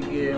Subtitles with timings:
[0.00, 0.34] de que.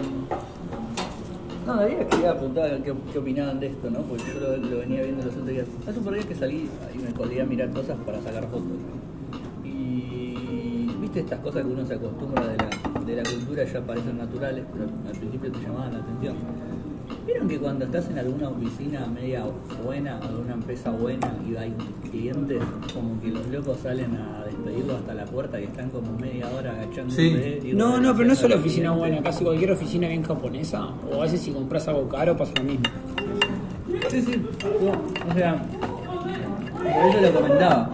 [1.66, 4.00] No, Daría quería apuntar qué, opinaban de esto, ¿no?
[4.00, 5.66] Porque yo lo, lo venía viendo los otros días.
[5.86, 8.78] Hace un par de días que salí y me podía mirar cosas para sacar fotos.
[9.64, 14.18] Y viste estas cosas que uno se acostumbra de la, de la cultura ya parecen
[14.18, 16.34] naturales, pero al principio te llamaban la atención.
[17.26, 19.44] ¿Vieron que cuando estás en alguna oficina media
[19.84, 21.72] buena, alguna empresa buena y hay
[22.10, 22.62] clientes,
[22.94, 26.72] como que los locos salen a despedirlos hasta la puerta y están como media hora
[26.72, 27.60] agachándose?
[27.60, 27.72] Sí.
[27.74, 28.98] No, no, pero no es solo oficina cliente?
[28.98, 32.64] buena, casi cualquier oficina bien japonesa, o a veces si compras algo caro pasa lo
[32.64, 32.84] mismo.
[34.08, 34.42] Sí, sí.
[34.80, 35.62] No, o sea,
[36.82, 37.90] por eso lo comentaba.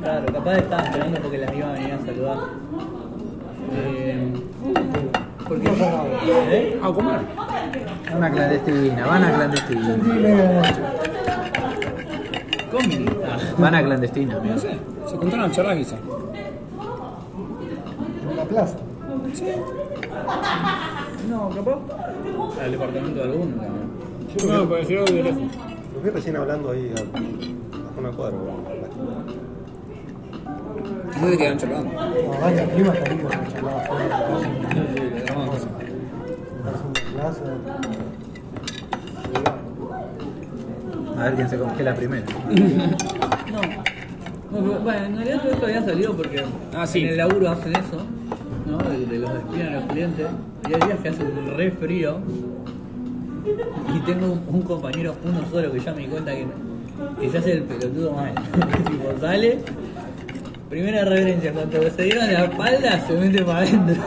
[0.00, 2.38] Claro, capaz estaban esperando porque las iban a venir a saludar.
[3.72, 4.32] Eh,
[5.48, 5.68] porque,
[6.50, 6.80] ¿eh?
[6.82, 7.20] A comer.
[8.16, 9.96] Una clandestina, van a clandestina.
[13.24, 14.38] Ah, Van a clandestina.
[14.40, 15.98] No sé, se contaron a charlas quizás.
[18.30, 18.76] En la plaza.
[21.28, 21.78] no, capaz.
[22.62, 23.54] Al departamento de alguno
[24.46, 25.42] No, vi, pareció de lejos.
[25.94, 28.36] Lo vi recién hablando ahí a, a una cuadra.
[31.20, 31.90] No se quedan charlando.
[31.92, 34.44] no, vaya, clima está lindo para charlar afuera de la calle.
[34.72, 35.68] Sí, sí, le damos cosas.
[41.16, 42.24] A ver quién se congela primero.
[43.48, 43.62] No.
[44.50, 46.44] No, pero, bueno, en realidad todo esto había salido porque
[46.74, 47.00] Ah, sí.
[47.02, 48.02] en el laburo hacen eso,
[48.66, 48.78] ¿no?
[48.78, 50.26] De, de los despiden a los clientes.
[50.68, 52.18] Y hay días que hace un re frío.
[53.94, 56.46] Y tengo un, un compañero, uno solo, que ya me di cuenta que,
[57.20, 58.32] que se hace el pelotudo mal.
[58.90, 59.58] tipo, sale,
[60.68, 64.02] primera reverencia, cuando se dieron la espalda, se mete para adentro.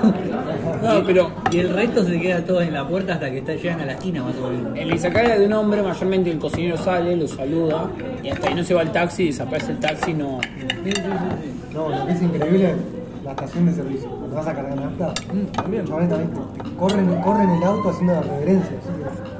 [0.83, 3.81] No, pero Y el resto se queda todo en la puerta hasta que está, llegan
[3.81, 4.77] a la esquina más o menos.
[4.77, 7.89] en la izakaya de un hombre, mayormente el cocinero sale, lo saluda,
[8.23, 10.39] y hasta ahí no se va el taxi, desaparece el taxi, no.
[10.41, 11.73] Sí, sí, sí, sí.
[11.73, 12.75] No, lo que es increíble
[13.23, 14.09] la estación de servicio.
[14.09, 15.81] Cuando vas a cargar nafta, Mm, también.
[15.83, 18.77] los chavales también te, te corren, corren el auto haciendo la reverencia.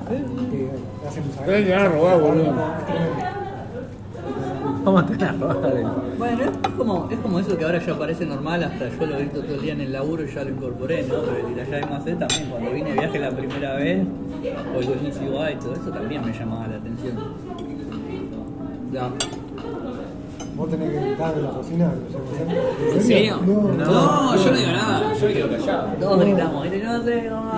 [0.10, 0.16] Que,
[1.02, 3.31] te hacen un Pero te
[4.84, 5.34] van a.
[6.18, 9.42] Bueno, es como, es como eso que ahora ya parece normal, hasta yo lo grito
[9.42, 11.16] todo el día en el laburo y ya lo incorporé, ¿no?
[11.22, 14.06] Pero el allá de Macé también, cuando vine de viaje la primera vez,
[14.76, 17.18] o el Konnichiwa y todo eso también me llamaba la atención.
[18.92, 19.10] Ya.
[20.56, 21.92] Vos tenés que gritar en la cocina.
[22.94, 23.40] ¿En serio?
[23.46, 23.86] No, No.
[23.86, 25.88] No, yo no digo nada, yo me quedo callado.
[26.00, 27.52] Todos gritamos, y no sé cómo.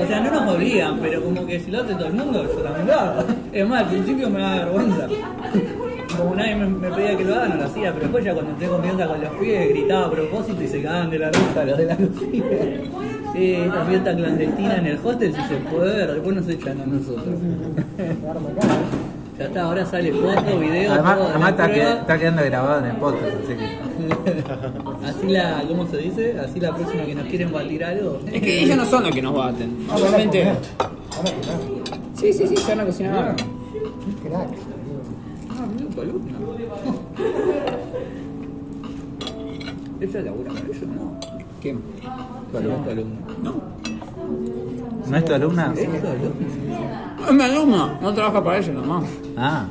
[0.00, 2.62] O sea, no nos obligan, pero como que si lo hace todo el mundo, yo
[2.62, 3.24] también lo hago.
[3.52, 5.08] Es más, al principio me da vergüenza.
[6.18, 8.52] Como nadie me, me pedía que lo haga, no lo hacía, pero después ya cuando
[8.52, 11.78] entré confianza con los pibes, gritaba a propósito y se cagaban de la risa los
[11.78, 12.46] de la cocina.
[13.34, 16.86] Eh, esta fiesta clandestina en el hostel, si se puede ver, después nos echan a
[16.86, 17.34] nosotros.
[19.38, 22.86] Ya está, ahora sale foto, video, Además, todo además está, que- está quedando grabado en
[22.92, 23.84] el podcast, así que.
[25.06, 26.38] Así la, ¿cómo se dice?
[26.38, 28.20] Así la próxima que nos quieren batir algo.
[28.30, 29.86] Es que ellos no son los que nos baten.
[29.88, 30.56] Comer.
[32.14, 33.36] Sí, sí, sí, se van a cocinar.
[33.36, 34.48] Qué crack.
[35.50, 36.38] Ah, mira, tu alumna.
[40.00, 41.20] Ella labura ellos, ¿no?
[42.52, 43.16] Tu alumna.
[43.42, 43.54] No.
[45.06, 45.72] ¿No es tu alumna?
[45.76, 45.88] ¿Es
[47.40, 47.98] alumna?
[48.00, 49.04] No trabaja para ella nomás.
[49.36, 49.66] Ah.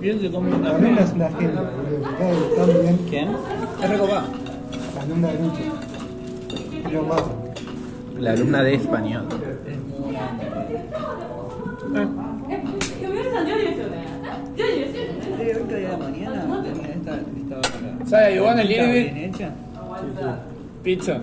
[0.00, 0.70] Bien de cómo la
[1.26, 1.70] agenda.
[3.08, 3.28] ¿Quién?
[3.82, 4.24] Es recopada.
[4.94, 5.62] La alumna de Lucho.
[8.18, 9.24] La alumna de español.
[9.66, 9.78] Eh.
[18.06, 19.32] ¿Sabe, Iván, el living?
[20.82, 21.20] Pizza.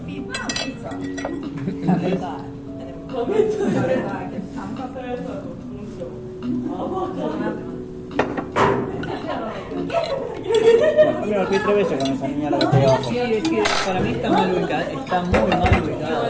[11.19, 13.09] Bueno, lo tres veces con esa niña la que estoy abajo.
[13.09, 16.29] Sí, es que para mí está mal ubicada, está muy mal ubicada.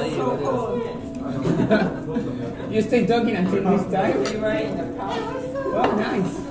[2.71, 4.23] You stay talking until this time?
[5.73, 6.46] Well, oh, nice.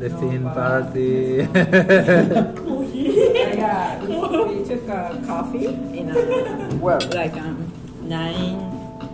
[0.00, 1.46] Clandestine party.
[2.94, 6.14] yeah, we took a coffee in a
[6.80, 7.00] Where?
[7.12, 7.70] like um,
[8.02, 8.56] nine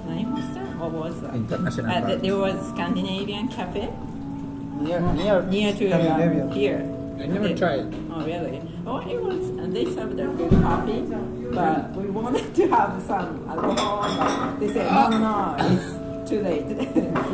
[0.06, 0.78] nine percent.
[0.78, 1.34] What was that?
[1.34, 2.16] International Uh, party.
[2.28, 3.88] there was Scandinavian cafe
[4.80, 5.42] Near, near.
[5.42, 6.50] near to Scandinavian.
[6.50, 6.80] uh, here.
[7.18, 7.92] I never They- tried.
[8.12, 8.62] Oh really?
[8.86, 9.48] Oh, it was.
[9.58, 11.02] And they served a good coffee,
[11.52, 14.02] but we wanted to have some alcohol.
[14.06, 16.66] But they said no, no, no, it's too late.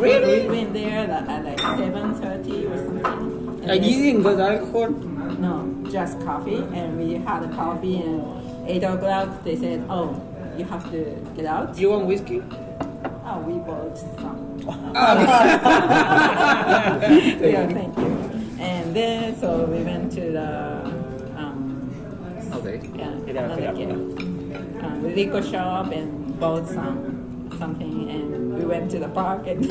[0.03, 0.49] Really?
[0.49, 3.42] we went there at, at like seven thirty or something.
[3.63, 4.91] And Like you didn't got alcohol?
[4.91, 5.55] no,
[5.91, 10.21] just coffee, and we had a coffee, and eight o'clock they said, "Oh,
[10.59, 11.01] you have to
[11.37, 12.43] get out." You want whiskey?
[13.25, 14.59] Oh, we bought some.
[17.43, 18.11] yeah, thank you.
[18.61, 20.85] And then, so we went to the,
[21.37, 21.91] um,
[22.55, 22.81] Ok.
[22.95, 23.91] yeah, another fila, kid.
[23.91, 27.22] Um, liquor shop and bought some
[27.63, 29.71] something and we went to the park and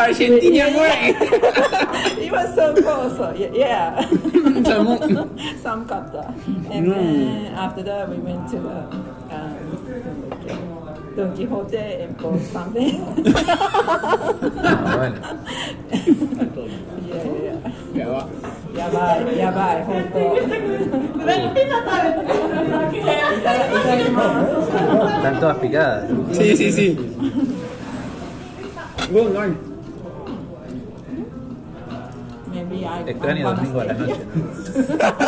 [0.00, 1.12] Argentina muere.
[2.24, 4.00] it was so cool so yeah
[4.64, 5.28] Todo el mundo-
[5.62, 6.24] some capta
[6.72, 6.94] and No.
[6.94, 8.78] then after that we went to the
[9.36, 9.60] um,
[11.16, 12.96] Don Quixote and bought something
[14.64, 15.12] Ah,
[17.04, 17.56] yeah
[17.94, 18.22] yeah va.
[18.75, 20.47] やばいやばい本当いた
[21.23, 21.35] だ
[23.35, 24.55] いただきます
[25.25, 26.05] Están todas picadas.
[26.33, 26.97] Sí, sí, sí.
[29.11, 29.55] Good night.
[32.51, 34.15] Maybe I Extraño I'm gonna domingo a la stay noche.
[34.15, 35.25] here.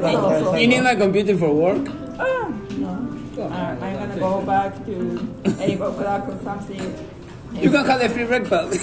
[0.00, 1.88] So, so, You need my computer for work?
[2.18, 2.48] Ah,
[2.78, 2.90] no.
[3.38, 4.94] Uh, I'm gonna go back to
[5.58, 6.80] 8 o'clock or something.
[7.61, 8.81] You can have the free breakfast.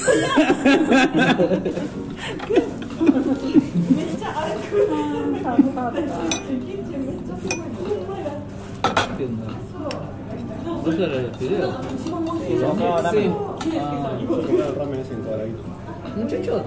[16.17, 16.63] Muchachos,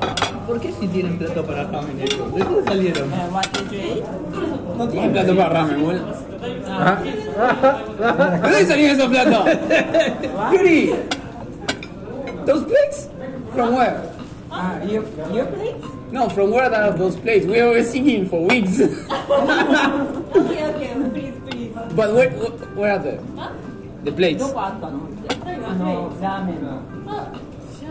[0.47, 2.33] ¿por qué si tienen plato para ramen ellos?
[2.35, 3.09] ¿De dónde salieron?
[4.77, 6.05] No tiene plato para ramen, boludo.
[6.67, 6.97] Ah.
[7.01, 9.45] ¿De dónde salieron esos platos?
[10.53, 10.93] Yuri!
[12.45, 13.09] Those plates?
[13.53, 14.11] From where?
[14.51, 15.03] Uh, your,
[15.33, 15.85] your plates?
[16.11, 17.45] No, from where are those plates?
[17.45, 18.79] We were singing for weeks.
[18.79, 21.73] okay, okay, please, please.
[21.95, 22.29] But where,
[22.77, 23.19] where are they?
[23.35, 23.51] Huh?
[24.03, 24.41] The plates.
[24.41, 24.53] No,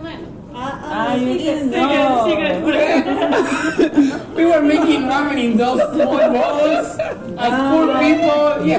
[0.05, 0.21] ramen.
[0.57, 1.35] Ah, you
[4.37, 8.65] we were making ramen in those small bowls as ah, poor people.
[8.65, 8.79] Yeah.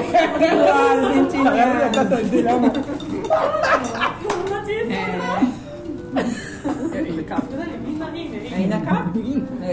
[7.26, 9.14] capture the minimum in a cup.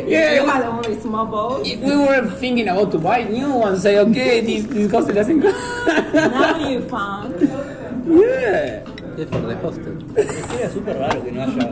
[0.08, 0.46] Yeah.
[0.46, 1.62] Have a small bowl.
[1.62, 3.82] We were thinking about to buy new ones.
[3.82, 5.40] Say, okay, this this cost doesn't.
[5.40, 7.40] now you found.
[8.10, 8.84] Yeah.
[9.18, 9.98] Es de hostel.
[10.18, 11.72] Era súper raro que no haya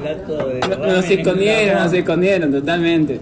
[0.00, 0.60] plato de.
[0.60, 3.20] No, nos escondieron, nos escondieron totalmente.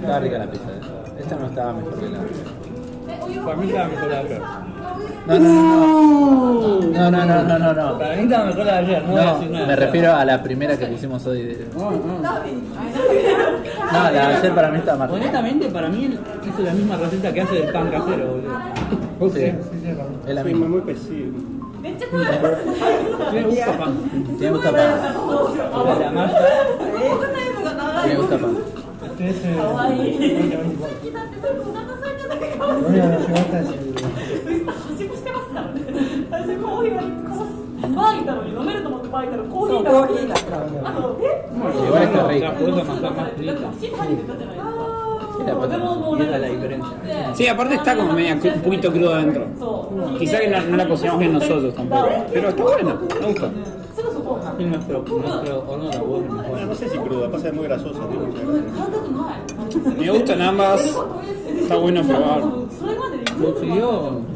[0.00, 0.70] Está rica la pizza.
[0.70, 1.20] Eh.
[1.20, 2.20] Esta no estaba mejor que la.
[2.20, 3.44] otra.
[3.44, 4.67] Para mí estaba mejor la otra.
[5.26, 7.98] No, no, no, no, no, no, no.
[7.98, 9.38] Para mí estaba mejor de ayer, no.
[9.66, 11.58] Me refiero a la primera que pusimos hoy.
[11.76, 11.90] No,
[13.92, 15.10] la de ayer para mí está más.
[15.10, 18.40] Honestamente, para mí él hizo la misma receta que hace del pan casero,
[19.18, 19.34] boludo.
[19.34, 19.52] Sí,
[20.26, 20.66] es la misma.
[36.77, 37.01] コーヒーは
[37.95, 40.89] バーいたのに飲めると思ってバーいたらコーヒそう、ーだコーヒーだった。
[40.89, 41.23] あと、え
[41.53, 42.51] Igual está La rica.
[42.53, 43.53] podés amasar más frita.
[43.73, 44.83] 口に入ってたじゃないですか。
[45.43, 47.35] la でももう Y なん esa か es la diferencia.
[47.35, 49.41] Sí, aparte está como media cru- un poquito crudo adentro.
[49.59, 50.19] そう。
[50.19, 52.07] Quizá que no, no la cocinamos bien nosotros tampoco.
[52.31, 53.49] Pero está buena, me gusta.
[53.95, 54.39] すぐそこ。
[54.57, 56.49] Y nuestro, nuestro horno de huevo es mejor.
[56.51, 57.99] Bueno, no sé si cruda, pasa que es muy grasosa.
[58.07, 58.19] tío.
[58.73, 59.99] 感覚ない。
[59.99, 60.81] Me gustan ambas.
[61.61, 62.41] Está bueno probar.
[63.37, 63.77] それまでに。
[63.77, 63.83] Consiguió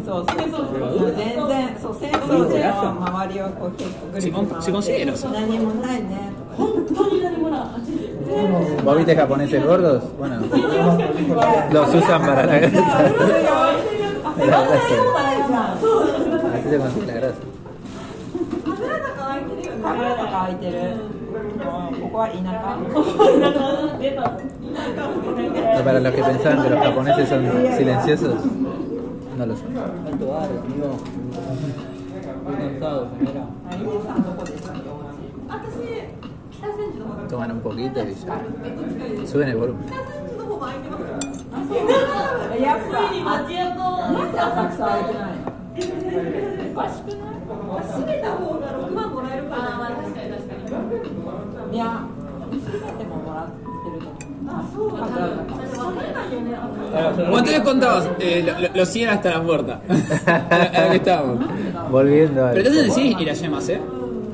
[0.06, 1.14] そうそうそう。
[1.16, 2.71] 全然、そう、戦争での
[3.07, 5.30] 周りをこう結構ぐるぐる回って Se con- se consigue eso.
[5.31, 6.31] 何もないね。
[6.57, 7.59] 本当に何もない。
[7.62, 8.07] あっちで。
[8.83, 10.02] ¿Vos viste japoneses gordos?
[10.18, 10.36] Bueno,
[11.71, 12.81] los usan para la grasa.
[14.38, 14.78] La grasa.
[16.54, 17.33] Así se consigue la grasa.
[19.88, 20.74] 神楽坂空いてる。
[22.02, 22.78] ここは田舎。
[24.00, 24.21] 出た。
[25.83, 27.42] Para los que pensaban que los japoneses son
[27.78, 28.36] silenciosos,
[29.39, 29.65] Dale eso.
[30.03, 30.98] ¿Cuánto vale, amigo?
[32.44, 33.46] Muy cansado, señora.
[37.29, 39.27] Toman un poquito y ya.
[39.27, 39.86] Suben el volumen.
[51.72, 52.06] いや、
[52.51, 53.62] 閉ももらって。
[57.31, 59.81] Cuando les contabas, eh, lo, lo, siguen hasta la puerta.
[60.27, 61.39] Aquí estábamos.
[61.91, 62.51] Volviendo a.
[62.53, 63.75] Pero te hacen decir Irayemase.
[63.75, 63.81] ¿eh?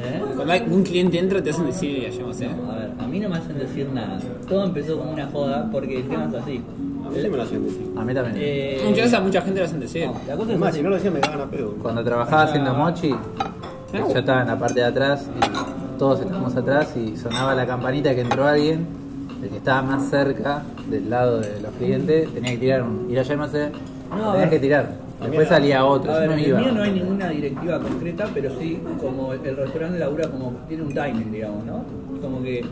[0.00, 0.22] ¿Eh?
[0.34, 2.46] Cuando hay un cliente entra, te hacen decir Irayemase.
[2.46, 2.50] ¿eh?
[2.70, 4.18] A ver, a mí no me hacen decir nada.
[4.48, 6.62] Todo empezó como una joda porque el tema es así.
[7.06, 7.92] A mí sí me lo hacen decir.
[7.96, 8.36] A mí también.
[8.38, 10.08] Eh, muchas veces a mucha gente lo hacen decir.
[10.26, 11.74] La cosa es más, si no lo decían me daban a pedo.
[11.80, 12.44] Cuando trabajaba ah.
[12.44, 13.50] haciendo mochi, ah.
[13.92, 18.14] yo estaba en la parte de atrás y todos estábamos atrás y sonaba la campanita
[18.14, 19.07] que entró alguien
[19.42, 23.18] el que estaba más cerca del lado de los clientes tenía que tirar un ir
[23.18, 23.70] a llamarse
[24.10, 24.90] No, Tenías que tirar.
[25.20, 28.28] Después salía otro, A yo ver, no en el mío no hay ninguna directiva concreta,
[28.32, 31.82] pero sí como el restaurante labura como tiene un timing, digamos, ¿no?
[32.22, 32.64] Como que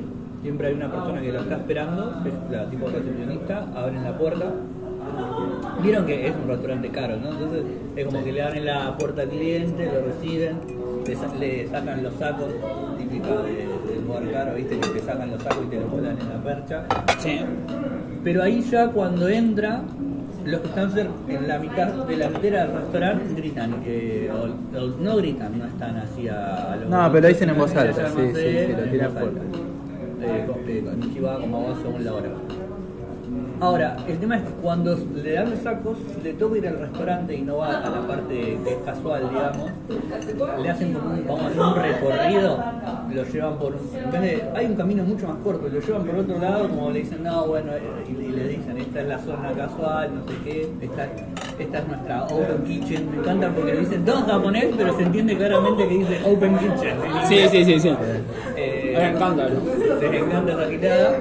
[0.42, 4.44] siempre hay una persona que lo está esperando, es la tipo recepcionista, abren la puerta.
[5.82, 7.30] Vieron que es un restaurante caro, ¿no?
[7.30, 7.62] Entonces
[7.96, 10.56] es como que le abren la puerta al cliente, lo reciben,
[11.06, 12.48] le, sa- le sacan los sacos,
[12.98, 13.66] típica de-
[14.06, 14.78] lugar caro, ¿viste?
[14.78, 16.84] Que te sacan los sacos y te los ponen en la percha.
[17.18, 17.40] Sí.
[18.24, 19.82] Pero ahí ya cuando entra,
[20.44, 20.90] los que están
[21.28, 25.64] en la mitad de la entera del restaurante gritan, eh, o, o no gritan, no
[25.66, 28.72] están así a, a lo No, pero dicen en voz que alta, sí, sí, sí,
[28.72, 29.40] lo tiran fuerte.
[30.22, 32.28] Eh, con- eh, como va según la hora.
[33.58, 37.34] Ahora, el tema es que cuando le dan los sacos, le toca ir al restaurante
[37.34, 39.70] y no va a la parte que es casual, digamos,
[40.62, 42.64] le hacen como un, vamos a hacer un recorrido,
[43.14, 46.16] lo llevan por en vez de, hay un camino mucho más corto, lo llevan por
[46.16, 49.18] otro lado, como le dicen, no, bueno, eh, y, y le dicen, esta es la
[49.20, 51.08] zona casual, no sé qué, esta,
[51.58, 55.36] esta es nuestra open kitchen, me encanta porque le dicen todo japonés, pero se entiende
[55.36, 56.98] claramente que dice open kitchen.
[57.00, 57.96] en Sí, sí, sí, sí.
[58.56, 59.98] Eh, Me encanta, ¿no?
[60.00, 61.18] les encanta esa quitada.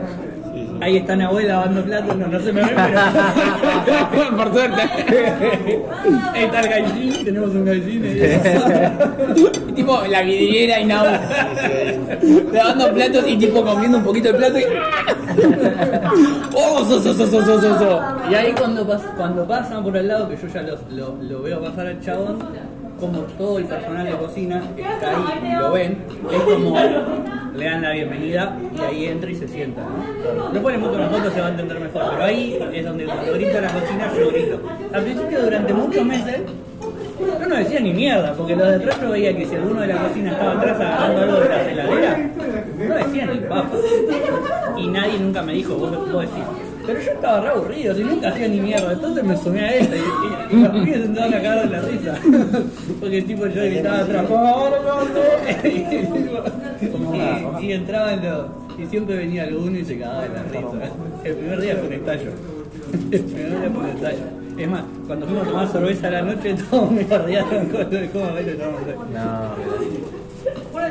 [0.81, 4.37] Ahí está Nahuel lavando platos, no, no se me ve, pero.
[4.37, 4.81] Por suerte.
[6.33, 8.03] Ahí está el gallín, tenemos un gallín.
[8.05, 8.41] ahí.
[9.75, 11.21] tipo la vidriera y nada.
[12.51, 14.63] Lavando platos y tipo comiendo un poquito el plato y.
[16.55, 18.01] ¡Oh, so, so, so, so, so, so!
[18.29, 21.41] Y ahí cuando, pas- cuando pasan por el lado, que yo ya lo, lo, lo
[21.41, 22.39] veo pasar al chabón,
[23.05, 25.97] como todo el personal de cocina está ahí y lo ven,
[26.31, 26.75] es como
[27.55, 29.81] le dan la bienvenida y ahí entra y se sienta.
[29.81, 30.49] ¿no?
[30.49, 33.33] Después le muestro una foto, se va a entender mejor, pero ahí es donde cuando
[33.33, 34.59] grita la cocina yo grito.
[34.91, 36.41] Al principio, durante muchos meses,
[37.47, 39.97] no decía ni mierda, porque lo de atrás yo veía que si alguno de la
[39.97, 42.29] cocina estaba atrás agarrando algo de la heladera,
[42.87, 43.69] no decía ni papa.
[44.77, 46.64] Y nadie nunca me dijo, vos, vos decís.
[46.85, 49.95] Pero yo estaba re aburrido, si nunca hacía ni mierda, entonces me sumé a esta
[49.95, 52.15] y, y, y los pibes a cagar de la risa.
[52.99, 54.25] Porque tipo yo gritaba atrás,
[55.63, 58.45] y, y, y entraban los.
[58.77, 60.91] Y siempre venía alguno y se cagaba de la risa.
[61.23, 62.31] El primer día fue un estallo.
[63.11, 64.23] El primer día fue un estallo.
[64.57, 67.85] Es más, cuando fuimos a tomar cerveza a la noche, todos me bardearon con lo
[67.89, 68.81] de cómo lo tomamos.
[69.13, 69.55] No,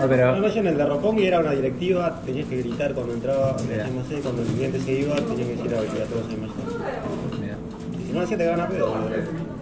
[0.00, 0.36] no, pero.
[0.36, 3.56] No, yo en el de Roppongi era una directiva, tenías que gritar cuando entraba,
[3.94, 7.40] no sé, cuando el cliente se iba, tenías que decir a que a todos se
[7.40, 7.56] Mira,
[8.00, 8.94] Y si no hacía te ganan a pedo.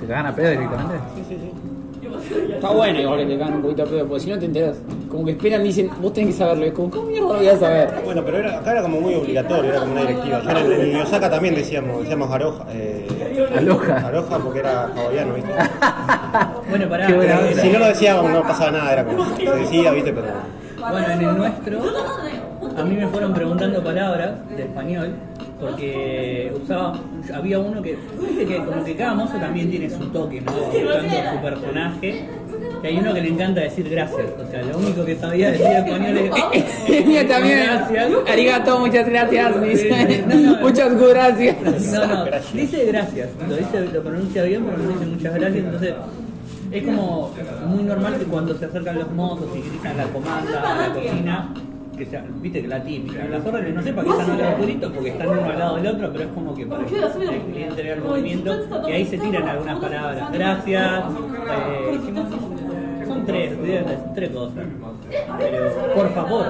[0.01, 0.95] ¿Te cagan a pedo directamente?
[1.15, 2.53] Sí, sí, sí.
[2.55, 4.77] Está bueno igual que te cagan un poquito a pedo, porque si no te enteras.
[5.11, 6.65] Como que esperan y dicen, vos tenés que saberlo.
[6.65, 7.91] Es como, ¿cómo mierda lo voy a saber?
[8.05, 10.43] Bueno, pero era, acá era como muy obligatorio, era como una directiva.
[10.43, 12.67] Yo en el, en el Osaka también decíamos, decíamos aroja.
[12.73, 13.07] Eh,
[13.59, 14.07] Aloha.
[14.07, 15.53] Aroja porque era hawaiano, ¿viste?
[16.71, 17.07] Bueno, pará.
[17.07, 17.63] Qué buena onda.
[17.63, 20.13] Si no lo decíamos no pasaba nada, era como, se decía, ¿viste?
[20.13, 20.29] Pero
[20.79, 21.81] Bueno, en el nuestro,
[22.77, 25.15] a mí me fueron preguntando palabras de español,
[25.61, 26.95] porque usaba,
[27.35, 30.53] había uno que, viste que como que cada mozo también tiene su toque, ¿no?
[30.53, 32.29] Buscando su personaje.
[32.83, 35.67] Y hay uno que le encanta decir gracias, o sea, lo único que sabía decir
[35.67, 36.19] español
[36.89, 37.61] es mío también.
[37.65, 38.09] gracias.
[38.29, 39.53] Arigato, muchas gracias.
[40.27, 40.59] No, no.
[40.63, 41.57] Muchas gracias.
[41.93, 42.25] No, no,
[42.55, 45.95] dice gracias, lo dice, lo pronuncia bien, pero no dice muchas gracias, entonces
[46.73, 47.35] es como
[47.69, 50.51] muy normal que cuando se acercan los mozos y gritan la comanda,
[50.89, 51.55] la cocina,
[51.99, 54.93] que sea, viste que la típica, las órdenes no sé para qué están los puritos
[54.93, 57.83] porque están uno al lado del otro, pero es como que para que el cliente
[57.83, 58.57] vea el movimiento
[58.89, 62.27] y ahí se tiran algunas palabras, gracias, eh, hicimos-
[63.27, 63.53] tres,
[64.15, 64.65] tres cosas,
[65.39, 66.47] pero por favor,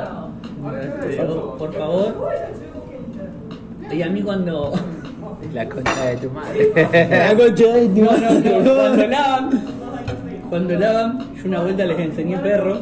[1.58, 2.28] por favor,
[3.90, 4.72] y a mí cuando
[5.54, 6.72] La concha de tu madre.
[7.10, 8.88] La concha de tu no, no, no, madre.
[8.88, 9.50] cuando lavan,
[10.48, 12.80] cuando lavan, yo una vuelta les enseñé perro.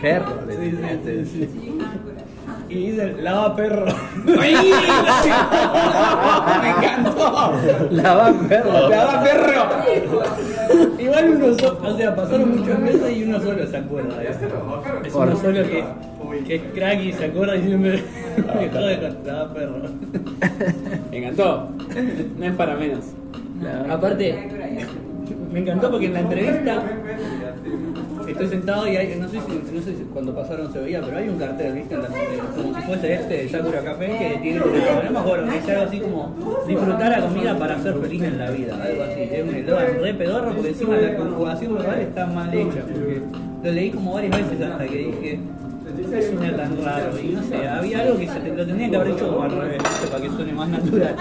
[0.00, 0.32] Perro.
[0.48, 1.78] Sí, sí.
[2.70, 3.86] Y dicen, lava perro.
[4.40, 4.54] ¡Ay!
[6.62, 7.52] Me encantó.
[7.90, 8.88] Lava perro.
[8.88, 9.62] ¡Lava perro!
[10.96, 14.40] Igual uno solo, o sea, pasaron muchos meses y uno solo se acuerda de eso.
[15.04, 15.84] Es uno solo que,
[16.46, 18.04] que es crack y se acuerda y siempre
[18.36, 19.76] me jode con lava perro.
[21.10, 21.68] Me encantó.
[22.38, 23.04] No es para menos.
[23.90, 24.48] Aparte,
[25.52, 26.82] me encantó porque en la entrevista
[28.30, 31.18] estoy sentado y hay, no sé si, no sé si cuando pasaron se veía, pero
[31.18, 31.94] hay un cartel, ¿viste?
[31.94, 35.52] En la- como si fuese este de Sakura Café que tiene, no me acuerdo, que
[35.58, 36.34] dice algo así como
[36.66, 39.20] disfrutar la comida para ser feliz en la vida, algo así.
[39.20, 43.22] Es un eslogan re pedorro porque encima la conjugación verbal está mal hecha, porque
[43.64, 45.38] lo leí como varias veces hasta que dije.
[45.90, 47.10] ¿Por qué suena tan raro?
[47.20, 49.50] Y no sé, había algo que se te- lo tenía que haber hecho como al
[49.50, 51.16] revés, para que suene más natural.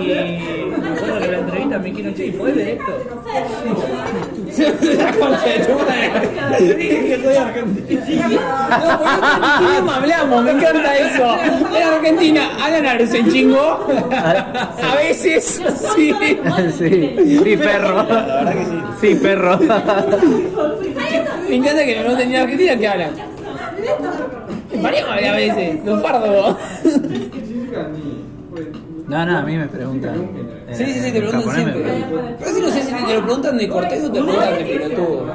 [0.00, 2.92] Y me acuerdo que la entrevista me dijeron, che, ¿y podés leer esto?
[4.58, 5.12] La.
[9.80, 11.36] No, hablamos, me encanta eso.
[11.74, 13.86] En Argentina, hablan se chingó.
[14.12, 15.62] A veces,
[15.96, 16.14] sí.
[16.78, 18.06] sí, sí, perro.
[19.00, 19.14] Sí.
[19.16, 19.58] Perro.
[21.48, 23.10] Me encanta que no tenía Argentina que hablan.
[29.06, 30.14] No, no, a mí me preguntan.
[30.68, 32.04] eh, Sí, sí, sí, te preguntan siempre.
[32.38, 35.26] Pero si no sé si te lo preguntan de cortés o te preguntan de pelotudo.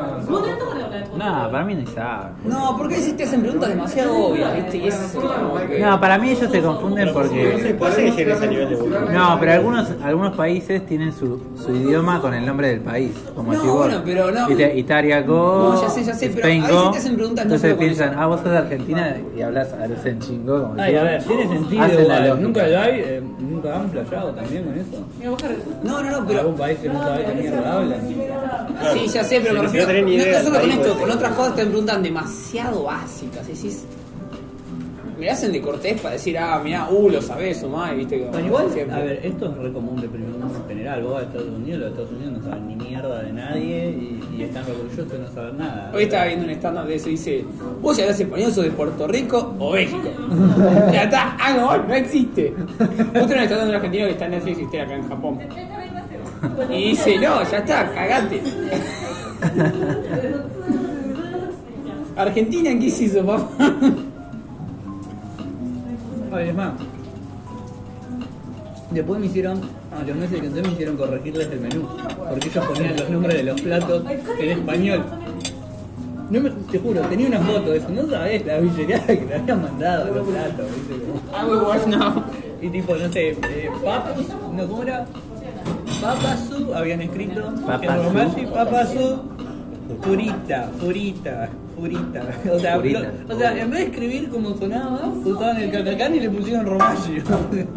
[1.18, 2.32] No, para mí no saben.
[2.46, 4.78] No, porque si te hacen preguntas demasiado obvias, ¿viste?
[4.78, 5.80] Y es como que.
[5.80, 7.76] No, para mí ellos se confunden No porque.
[7.76, 9.14] que a nivel de.
[9.14, 13.12] No, pero algunos algunos países tienen su, su idioma con el nombre del país.
[13.36, 13.78] Como No, si vos.
[13.78, 14.50] bueno, pero no.
[14.50, 15.74] Ita- Italia Go.
[15.74, 16.92] No, ya sé, ya sé, pero Spain a veces Go.
[16.92, 18.20] te hacen preguntas no Entonces solo con piensan, eso.
[18.22, 19.68] ah, vos sos de Argentina y hablas
[20.06, 20.62] en chingó.
[20.70, 21.84] Como Ay, si a ver, tiene sentido.
[21.84, 22.28] Hacen la igual.
[22.30, 22.42] lógica.
[22.48, 25.06] Nunca hay, eh, nunca han playado también con eso.
[25.84, 26.56] No, no, no, Algún pero.
[26.56, 28.00] país que no sabe qué mierda hablan.
[28.94, 29.88] Sí, ya sé, pero me refiero.
[29.88, 30.98] no solo con esto.
[31.00, 33.48] Con otras cosas te preguntan demasiado básicas.
[33.48, 33.86] Decís.
[35.18, 38.16] Me hacen de cortés para decir, ah, mirá, uh, lo sabés o más, viste.
[38.18, 38.96] igual, siempre.
[38.96, 41.04] a ver, esto es re común de primer mundo en general.
[41.04, 44.38] Vos vas a Estados Unidos, los Estados Unidos no saben ni mierda de nadie y,
[44.38, 45.92] y están orgullosos de no saber nada.
[45.94, 47.46] Hoy estaba viendo un stand-up de eso y dice,
[47.82, 50.10] vos si hablas español sos de Puerto Rico o México.
[50.94, 52.54] ya está, ah no, no existe.
[52.56, 55.40] Un stand-up de un argentino que está en Netflix y está acá en Japón.
[56.70, 58.42] Y dice, no, ya está, cagate.
[62.20, 63.50] Argentina, ¿qué se hizo, papá?
[66.34, 66.74] Ay, es más.
[68.92, 69.62] Después me hicieron,
[69.98, 71.88] a los meses que entré me hicieron corregirles el menú.
[72.30, 74.04] Porque ellos ponían los nombres de los platos
[74.38, 75.06] en español.
[76.30, 79.36] No me, te juro, tenía una foto de eso, no sabés la billeteada que le
[79.36, 80.66] habían mandado los platos,
[81.32, 82.24] I will watch now.
[82.62, 85.08] Y tipo, no sé, eh, papus, no, ¿cómo era?
[86.02, 87.42] Papasu, habían escrito.
[87.66, 87.92] Papasu.
[87.92, 89.22] En romaji, papasu,
[90.04, 92.22] purita, purita, purita.
[92.54, 93.00] O sea, Purita.
[93.28, 96.66] lo- o sea, en vez de escribir como sonaba, usaban el katakana y le pusieron
[96.66, 97.22] romaji.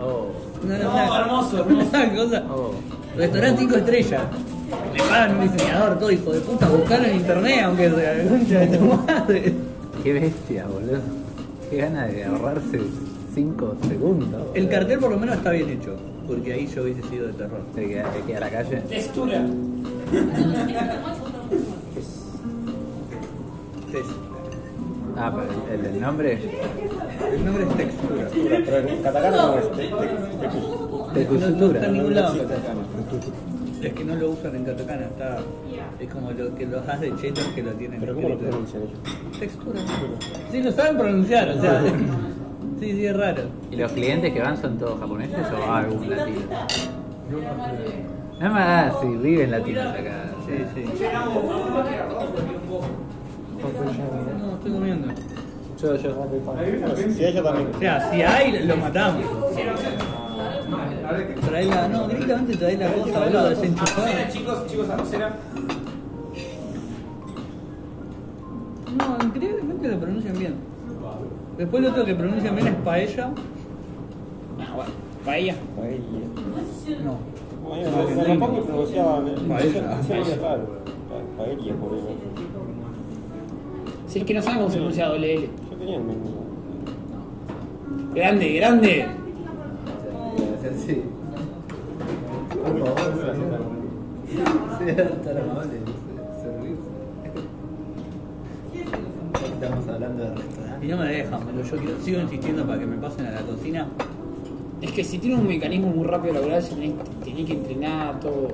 [0.00, 0.26] Oh.
[0.62, 1.64] No, no, hermoso.
[1.68, 2.44] Una cosa.
[2.48, 2.70] Oh.
[3.16, 4.22] Restaurante 5 estrellas.
[4.94, 8.78] Le pagan un diseñador, todo hijo de puta, buscalo en internet, aunque sea concha de
[8.78, 9.54] tu madre.
[10.04, 11.00] Qué bestia, boludo.
[11.68, 12.78] Qué gana de ahorrarse
[13.34, 14.30] 5 segundos.
[14.30, 14.52] boludo.
[14.54, 15.96] El cartel por lo menos está bien hecho,
[16.28, 17.60] porque ahí yo hubiese sido de terror.
[17.76, 18.76] El que, el que a la calle.
[18.88, 19.44] Textura.
[23.92, 24.06] Es-
[25.14, 26.38] Ah, pero el, nombre.
[27.32, 28.28] El nombre es textura.
[28.32, 31.74] Pero en katakana no es te- te- te- De No, no cultura.
[31.78, 32.34] está en ningún lado.
[33.82, 35.38] Es que no lo usan en katakana, está.
[36.00, 38.00] Es como lo que los has de chetos que lo tienen.
[38.00, 39.38] Pero ¿cómo lo pronuncian ellos?
[39.38, 39.80] Textura.
[40.50, 41.82] Sí, lo saben pronunciar, o sea.
[42.80, 43.42] Sí, sí, es raro.
[43.70, 46.40] ¿Y los clientes que van son todos japoneses o algún latino?
[48.40, 50.24] No más, si viven latinos acá.
[50.46, 50.84] Sí, sí.
[53.62, 55.08] No, estoy comiendo.
[55.80, 56.26] Yo, yo.
[57.14, 57.68] Si ella también.
[57.74, 59.24] O sea, si hay, lo matamos.
[61.46, 64.28] Trae la, no, directamente trae la cosa, boludo, desenchufada.
[64.30, 65.36] chicos, chicos, arrocera.
[68.96, 70.54] No, increíblemente lo pronuncian bien.
[71.58, 73.30] Después lo otro que pronuncian bien es paella.
[74.60, 74.90] Ah, bueno,
[75.24, 75.54] paella.
[75.76, 76.02] Paella.
[77.04, 77.18] No.
[79.48, 80.02] Paella.
[80.02, 80.82] Sí, claro.
[81.08, 82.08] Pa- Paella, por eso.
[84.12, 85.48] Si es que no saben cómo se pronuncia doble L.
[85.70, 86.44] Yo tenía el mismo.
[88.14, 89.06] Grande, grande.
[90.86, 91.02] Sí.
[99.54, 100.84] Estamos hablando de restaurante.
[100.84, 101.62] Y no me dejan, boludo.
[101.62, 103.88] Yo quiero, sigo insistiendo para que me pasen a la cocina.
[104.82, 106.92] Es que si tiene un mecanismo muy rápido laboral, tenés,
[107.24, 108.48] tenés que entrenar todo.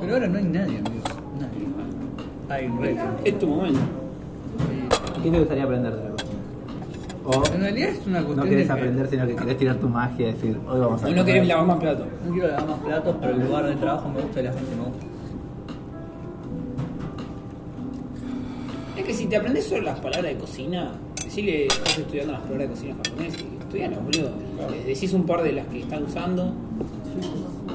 [0.00, 1.13] Pero ahora no hay nadie, amigos.
[2.48, 3.00] Hay un reto.
[3.24, 3.80] Es tu momento.
[5.22, 6.30] ¿Qué te gustaría aprender de la cocina?
[7.26, 9.88] O En realidad es una cuestión no querés de aprender, sino que querés tirar tu
[9.88, 11.34] magia y decir, hoy vamos a Y no comer.
[11.34, 12.06] querés lavar más plato.
[12.26, 14.76] No quiero lavar más platos, pero el lugar de trabajo me gusta y la gente
[14.76, 15.06] me gusta.
[18.98, 20.92] Es que si te aprendes solo las palabras de cocina,
[21.24, 24.30] decirle, estás estudiando las palabras de cocina japonés y estudialas, boludo.
[24.70, 26.52] Les decís un par de las que están usando,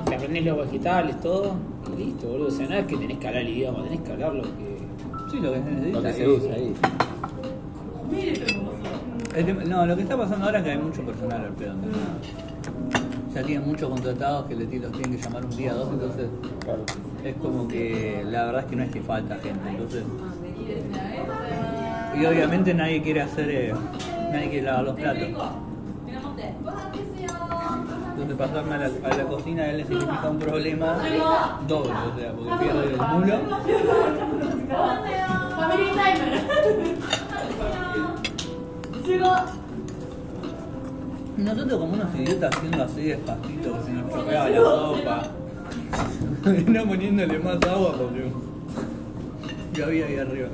[0.05, 1.55] te aprendés los vegetales, todo,
[1.99, 2.47] listo, boludo.
[2.47, 4.79] O sea, no es que tenés que hablar el idioma, tenés que hablar lo que.
[5.31, 5.97] Sí, lo que se necesita.
[5.97, 6.73] Lo que se es- usa ahí.
[9.67, 11.73] No, lo que está pasando ahora es que hay mucho personal al pedo.
[13.33, 16.27] Ya tienen muchos contratados que los tienen que llamar un día, dos, entonces
[16.65, 16.81] Claro.
[17.23, 20.03] es como que la verdad es que no es que falta gente, entonces.
[22.19, 23.73] Y obviamente nadie quiere hacer, eh,
[24.33, 25.29] nadie quiere lavar los platos.
[28.29, 30.97] De pasarme a la, a la cocina, a él le significa un problema
[31.67, 33.39] doble, o sea, porque pierde el mulo.
[35.57, 36.29] Family timer.
[41.37, 45.23] Nosotros como unos idiotas haciendo así despacito, que se nos chopeaba la sopa.
[46.67, 48.31] No poniéndole más agua porque
[49.79, 50.49] yo había ahí arriba.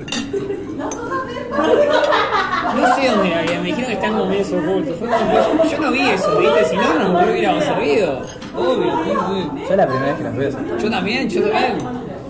[2.76, 5.00] No sé dónde había, me dijeron que están como medio ocultos.
[5.00, 6.64] Yo, yo no vi eso, ¿viste?
[6.66, 8.22] Si no, no me hubiéramos servido.
[8.54, 9.64] Obvio, sí.
[9.68, 10.78] Yo la primera vez que las veo.
[10.78, 11.78] Yo también, yo también.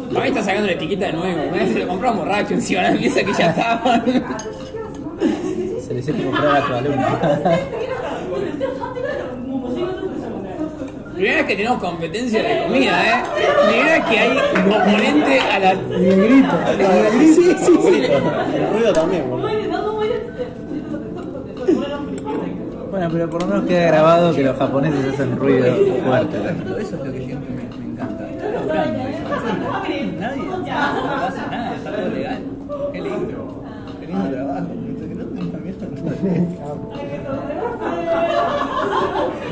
[0.09, 1.51] Para mí está sacando la etiqueta de nuevo.
[1.53, 4.05] Me se lo compró borracho encima de la mesa que ya estaban.
[5.87, 7.07] Se le hicieron comprar a tu alumno.
[11.17, 13.23] Primera vez que tenemos competencia de comida, ¿eh?
[13.71, 15.73] Primera vez que hay oponente a la.
[15.73, 16.93] Y el grito, el grito.
[17.11, 18.05] Sí, sí, sí.
[18.55, 19.49] El ruido también, boludo.
[22.91, 25.75] Bueno, pero por lo menos queda grabado que los japoneses hacen ruido
[26.05, 26.37] fuerte.
[26.37, 28.29] Eso es lo que siempre me, me encanta.
[28.29, 29.21] Está laburando ellos.
[30.21, 32.43] Nadie, no pasa nada, está todo legal.
[32.93, 33.65] Qué lindo.
[34.01, 34.67] Qué lindo trabajo.
[34.69, 35.77] Que no tenga miedo.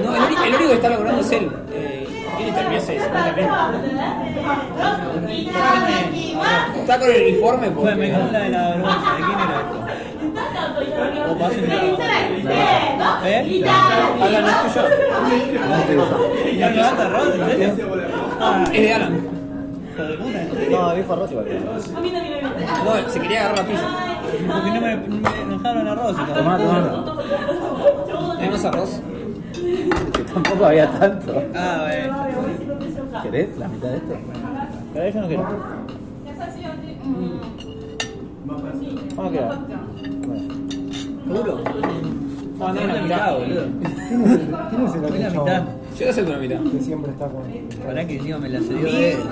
[0.03, 0.11] No,
[0.47, 1.51] el, único- que está logrando es él.
[1.73, 2.07] Eh,
[2.41, 3.59] él terminó hace 50 minutos.
[6.77, 7.97] Está con el uniforme me porque.
[7.97, 9.15] quedó la de la vergüenza.
[9.15, 9.77] ¿De quién era esto?
[11.31, 11.75] O pásenme la
[13.27, 13.65] ¿Eh?
[14.23, 16.05] Alan, ¿no es tuyo?
[16.59, 17.29] ¿Ya levanta Rod?
[17.41, 17.87] ¿En serio?
[18.41, 19.13] Ah, Es de Alan.
[19.97, 20.71] ¿en?
[20.71, 21.47] No, dijo Rossi igual.
[22.85, 23.87] No, se quería agarrar la pizza.
[24.53, 26.17] Porque no me, me dejaron arroz.
[26.17, 27.05] de Tomá, tomá.
[28.41, 29.01] ¿Hay más arroz?
[30.35, 31.43] Tampoco había tanto.
[31.55, 33.23] Ah, bueno.
[33.23, 34.15] ¿Querés la mitad de esto?
[34.93, 35.45] Pero yo no quiero.
[39.17, 39.61] ¿Cómo queda?
[41.25, 41.61] ¿Seguro?
[42.59, 43.03] No, no, Es la mitad.
[43.03, 43.65] mitad, boludo.
[44.71, 45.63] ¿Quién es el, es el Es otro la mitad.
[45.99, 46.61] Yo acepto la mitad.
[46.73, 47.43] que siempre está con...
[47.87, 48.81] Para que encima me la cedió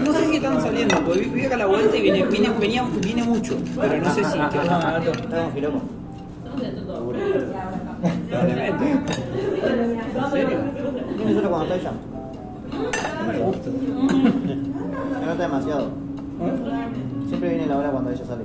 [0.04, 3.22] no sé si están saliendo, porque vi- acá la vuelta y viene, viene, venía, viene
[3.24, 4.38] mucho, pero no sé si.
[4.38, 5.00] Ah,
[5.52, 5.80] filoco.
[8.30, 8.84] Probablemente.
[11.24, 11.92] Solo cuando está ella.
[13.26, 13.70] No me gusta.
[15.20, 15.88] Se nota demasiado.
[17.28, 18.44] Siempre viene la hora cuando ella sale.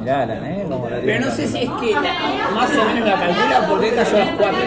[0.00, 0.66] Mirá, Alan, ¿eh?
[0.68, 3.94] Como la Pero no sé si es que la- más o menos la calcula porque
[3.94, 4.58] cayó a las 4.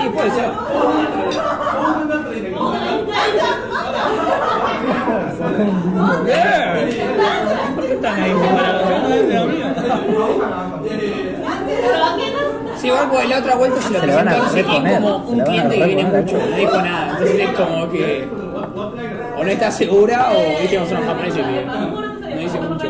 [0.00, 0.50] Sí, puede ser.
[6.24, 7.74] Bien.
[7.74, 8.88] ¿Por qué están ahí separados?
[9.02, 9.64] ¿No es de lo mío?
[12.84, 15.86] Sí, igual porque la otra vuelta se la van a reponer, como un cliente que
[15.86, 17.12] viene mucho, no dijo nada.
[17.12, 18.28] Entonces es como que
[19.38, 21.64] o no está segura o viste como son los japoneses que
[22.34, 22.88] no dicen mucho.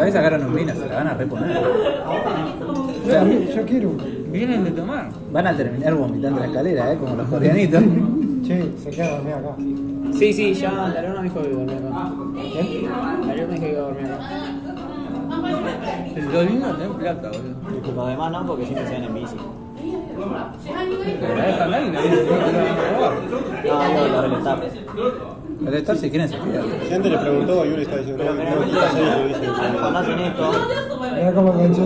[0.00, 1.60] Ahí sacaron un vino, se la van a reponer.
[3.54, 4.26] Yo, quiero un...
[4.32, 5.10] Vienen de tomar.
[5.30, 6.96] Van a terminar vomitando la escalera, ¿eh?
[6.96, 7.82] Como los coreanitos.
[8.46, 9.54] Che, se queda dormida acá.
[10.18, 12.12] Sí, sí, ya la luna me dijo que dormía acá.
[13.26, 14.67] La luna me dijo que iba a dormir acá.
[16.32, 17.94] Lo lindo es tener plata, boludo.
[17.94, 19.36] Los demás no, porque siempre se ven en bici.
[21.20, 23.12] Pero la dejan ahí y no robar.
[23.64, 24.60] No, no, lo del staff.
[25.66, 26.64] El estar si quieren se quedan.
[26.88, 28.32] Si antes le preguntó y uno le está diciendo, no,
[29.90, 30.42] no, hacen esto,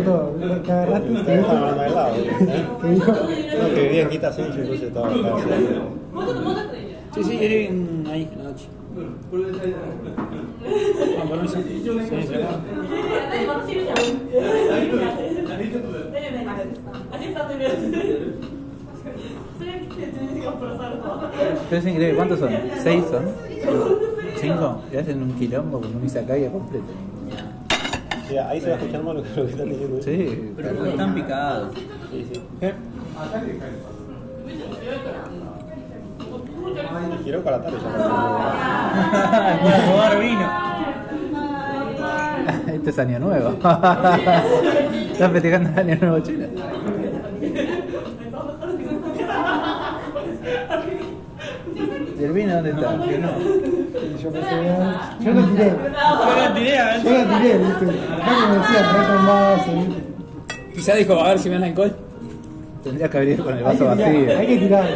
[0.02, 0.34] todo.
[0.40, 1.50] Lo que agarraste te Estaba dijo.
[1.50, 2.66] hablando del lado, ¿eh?
[2.82, 3.12] ¿Qué dijo?
[3.12, 5.44] No, que vivían quita seis, entonces estaba estaba así.
[7.14, 7.46] Sí, sí, yo
[8.10, 8.66] ahí en la noche.
[21.68, 22.50] Pero es increíble, ¿cuántos son?
[22.82, 23.24] ¿Seis son?
[24.36, 24.82] ¿Cinco?
[24.92, 26.84] Y hacen un quilombo con un izakaya completo.
[28.28, 29.98] Sí, ahí se va a escuchar más lo que, lo que están diciendo.
[29.98, 30.02] ¿eh?
[30.02, 31.74] Sí, Pero están picados.
[32.10, 32.40] Sí, sí.
[37.22, 37.88] Quiero para la tarde ya.
[39.92, 40.48] Robar vino.
[42.74, 43.50] este es año nuevo.
[45.12, 46.46] Están festejando el año nuevo chino.
[52.18, 52.94] ¿Y el vino dónde está?
[52.94, 52.96] Y
[54.22, 54.48] yo pensé,
[54.80, 55.70] "Ah, yo lo tiré.
[55.70, 55.76] Yo
[56.36, 57.84] la tiré a ver Yo lo tiré, viste.
[58.14, 60.00] Acá que me decían, trae con vaso, viste.
[60.74, 61.92] Quizá dijo, a ver si me dan alcohol.
[62.82, 64.48] Tendría que haber ido con el Hay vaso que tirar, hay vacío.
[64.48, 64.88] que tirar.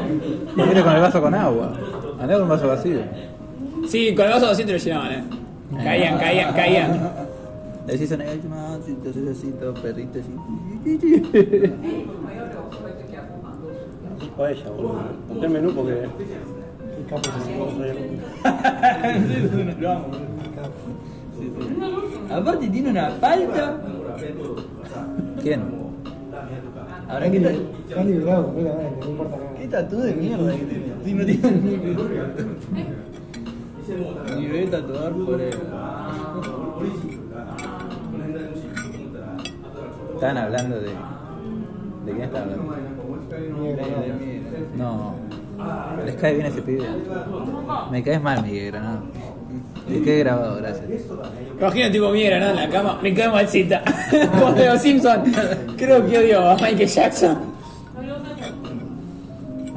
[0.56, 1.72] Viene con el vaso con agua.
[2.20, 2.98] Andá con un vaso vacío.
[3.86, 5.24] Sí, con el vaso vacío te lo llenaban, eh.
[5.82, 7.10] Caían, caían, caían.
[7.86, 8.14] Le decís te
[9.10, 10.32] haces así, todo perrito así.
[14.20, 14.98] Dijo ella, boludo.
[15.28, 15.92] Busqué el menú porque.
[15.92, 16.10] El
[17.08, 17.94] capo se no sabía.
[19.80, 20.06] Lo amo.
[22.30, 23.76] Aparte tiene una palta.
[25.42, 25.85] ¿Quién?
[27.08, 29.54] Ahora, ¿qué, ta- Está liberado completamente, no importa nada.
[29.56, 30.92] qué tatu de mierda que tiene?
[31.04, 31.76] Si no tiene ni
[34.40, 35.54] Ni ve tatuar por él.
[40.14, 40.88] Estaban hablando de.
[42.06, 42.74] ¿De quién estaban hablando?
[44.76, 45.14] No.
[46.04, 46.84] Les cae bien ese pibe.
[47.90, 49.02] Me caes mal, Miguel Granado.
[49.88, 50.84] Te quedé grabado, gracias.
[51.58, 52.50] Imagina tipo mierda, ¿no?
[52.50, 53.82] En la cama, me cae malcita.
[54.38, 55.22] Como de los Simpson.
[55.76, 57.38] Creo que odio a Michael Jackson.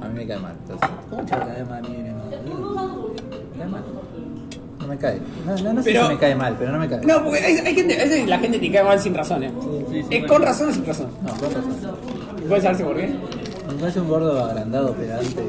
[0.01, 0.53] A mí me cae mal.
[0.61, 0.89] Entonces.
[1.09, 3.13] ¿Cómo te va a caer mal, Granado?
[3.53, 3.83] Me cae mal.
[4.79, 5.19] No me cae.
[5.45, 7.01] No, no, no sé Pero- si me cae mal, pero no me cae.
[7.05, 9.51] No, porque hay, hay gente, la gente te cae mal sin razón, ¿eh?
[9.91, 11.07] Sí, sí, Es con razón o sin razón.
[11.21, 11.95] No, con razón.
[12.47, 13.07] ¿Puedes saberse por qué?
[13.67, 15.43] Me parece un gordo agrandado, pedante.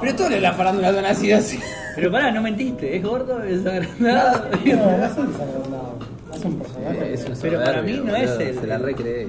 [0.00, 1.58] Pero todo lo de la farándula son así, así.
[1.94, 4.44] Pero pará, no mentiste, es gordo, es agrandado.
[4.64, 5.98] No, no es agrandado.
[6.34, 7.12] Es un personaje.
[7.14, 9.28] Es un Pero para mí no es boludo, el- Se la recree.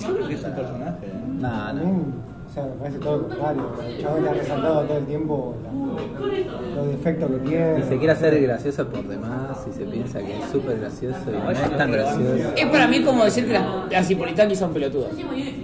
[0.00, 1.06] Yo creo que es un personaje.
[1.06, 1.12] ¿eh?
[1.38, 2.22] No, mí, no.
[2.50, 3.62] o sea, me parece todo lo contrario.
[3.86, 7.78] El chabón le ha resaltado todo el tiempo la- los defectos que tiene.
[7.78, 11.32] Y se quiere hacer gracioso por demás y se piensa que es súper gracioso y
[11.44, 12.52] no es tan gracioso.
[12.56, 15.10] Es para mí como decir que las, las Hipolitaki son pelotudas.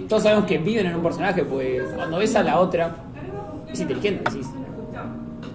[0.07, 2.95] Todos sabemos que viven en un personaje, pues cuando ves a la otra,
[3.71, 4.47] es inteligente, decís.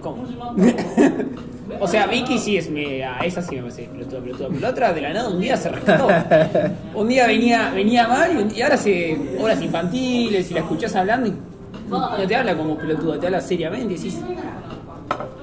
[0.05, 0.23] ¿Cómo?
[1.79, 4.47] o sea, Vicky sí es me, a esa sí me parece pelotuda, pelotuda.
[4.49, 6.07] Pero la otra de la nada un día se rescató.
[6.93, 10.95] Un día venía, venía mal y, un- y ahora hace horas infantiles y la escuchás
[10.95, 11.33] hablando y
[11.89, 14.19] no te habla como pelotuda, te habla seriamente y decís.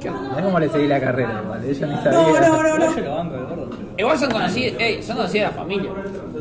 [0.00, 0.30] ¿Qué onda?
[0.30, 2.10] Mirá cómo le seguí la carrera igual, ella ni sabía.
[2.12, 2.96] No, no, no, no.
[2.96, 3.68] Yo lo banco de gordo.
[3.70, 5.90] pero- Igual son conocidas, ey, son conocidas de la familia.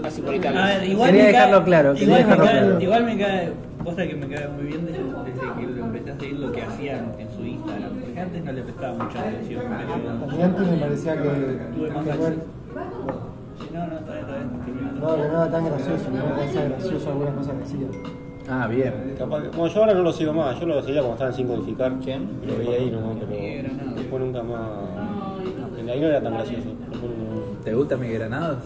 [0.03, 2.81] A ver, igual Quería me cae- dejarlo claro, me dejarlo cae, claro.
[2.81, 3.51] igual me cae,
[3.83, 6.51] vos sabés que me cae muy bien desde, desde que lo empecé a seguir lo
[6.51, 7.91] que hacían en su Instagram.
[8.01, 9.61] Porque antes no le prestaba mucha atención.
[9.73, 13.31] A Pero, mí antes me parecía que, Tuve más que no.
[13.61, 16.63] Sí, no, no, está bien, está no, que no era tan gracioso, no me parecía
[16.65, 18.11] gracioso algunas cosas que.
[18.49, 18.93] Ah, bien.
[19.17, 21.47] Capaz que- bueno, yo ahora no lo sigo más, yo lo seguía cuando estaban sin
[21.47, 21.93] codificar.
[22.03, 22.27] ¿Quién?
[22.47, 24.59] Lo veía ahí nomás, pero después nunca más.
[25.91, 26.69] Ahí no era tan gracioso.
[27.63, 28.57] ¿Te gusta mi granados?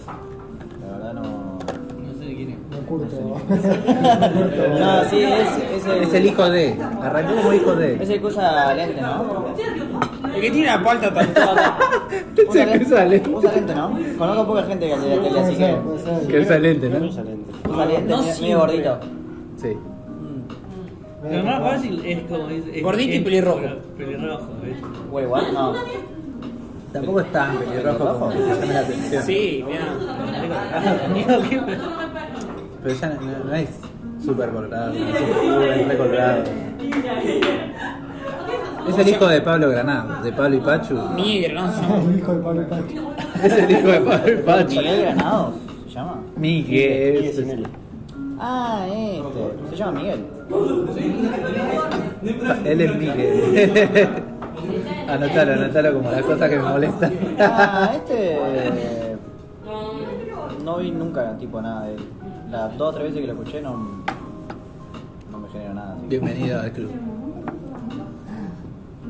[1.06, 1.22] Verdad no.
[1.22, 2.58] No sé de quién es.
[2.72, 3.16] No curto.
[4.80, 6.76] No, sí, es, es, el, Es el hijo de.
[7.02, 8.02] Arrancó como hijo de.
[8.02, 9.46] Es el que usa lente, ¿no?
[10.34, 11.78] El que tiene la palta tatuada.
[12.50, 13.30] Usa que usa lente.
[13.30, 13.98] Usa lente, ¿no?
[14.18, 15.78] Conozco poca gente que hace la tele, así que.
[16.28, 17.52] Que usa lente, no usa lente.
[17.70, 18.56] Usa lente, No medio- medio siempre.
[18.56, 19.00] gordito.
[19.58, 19.78] Sí.
[21.32, 22.50] Lo más fácil es como.
[22.50, 23.62] Es, es- Gordito y es- pelirrojo.
[23.98, 25.54] Pelirrojo, ¿ves?
[25.54, 25.74] No.
[26.96, 29.24] Tampoco es tan pelirrojo como que te llame la atención.
[29.24, 29.86] Sí, mira.
[32.84, 33.70] Pero ya no, no- es
[34.24, 36.44] súper colorado, no es súper recolorado.
[38.88, 40.96] Es el hijo de Pablo Granado, de Pablo y Pachu.
[41.16, 41.66] Miguel, ¿no?
[42.10, 43.12] El hijo de Pablo Pacho.
[43.44, 44.70] Es el hijo de Pablo y Pachu.
[44.80, 45.56] Miguel Granados
[45.88, 46.22] se llama.
[46.38, 47.22] Miguel.
[47.46, 47.68] Miguel.
[48.40, 49.70] Ah, este.
[49.72, 50.26] Se llama Miguel.
[52.66, 54.24] Él es Miguel.
[55.08, 57.14] anotalo, anotalo como las cosas que me molestan.
[57.40, 58.38] Ah, este.
[60.64, 62.02] No vi nunca tipo nada de él.
[62.52, 64.04] Las dos o tres veces que lo escuché no.
[65.32, 65.94] No me genera nada.
[65.96, 66.08] así.
[66.08, 66.92] Bienvenido al club.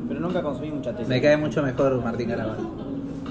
[0.08, 1.08] Pero nunca consumí mucha tele.
[1.08, 2.58] Me cae mucho mejor Martín Garabal.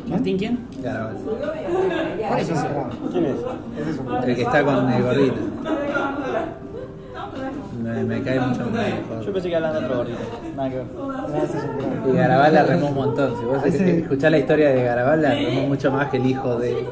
[0.07, 0.67] ¿Martín quién?
[0.81, 1.15] Garabal.
[1.15, 2.67] ¿Cuál es ese?
[3.11, 3.35] ¿Quién es?
[3.79, 5.35] Ese es un El que está con el gordito.
[7.81, 9.33] Me, me cae mucho Yo mejor.
[9.33, 10.19] pensé que hablaban de otro gordito.
[10.55, 10.85] Nada que ver.
[12.07, 13.35] Y Garabal la remó un montón.
[13.39, 16.55] Si vos Ese- escuchás la historia de Garabal, la remó mucho más que el hijo
[16.57, 16.85] de.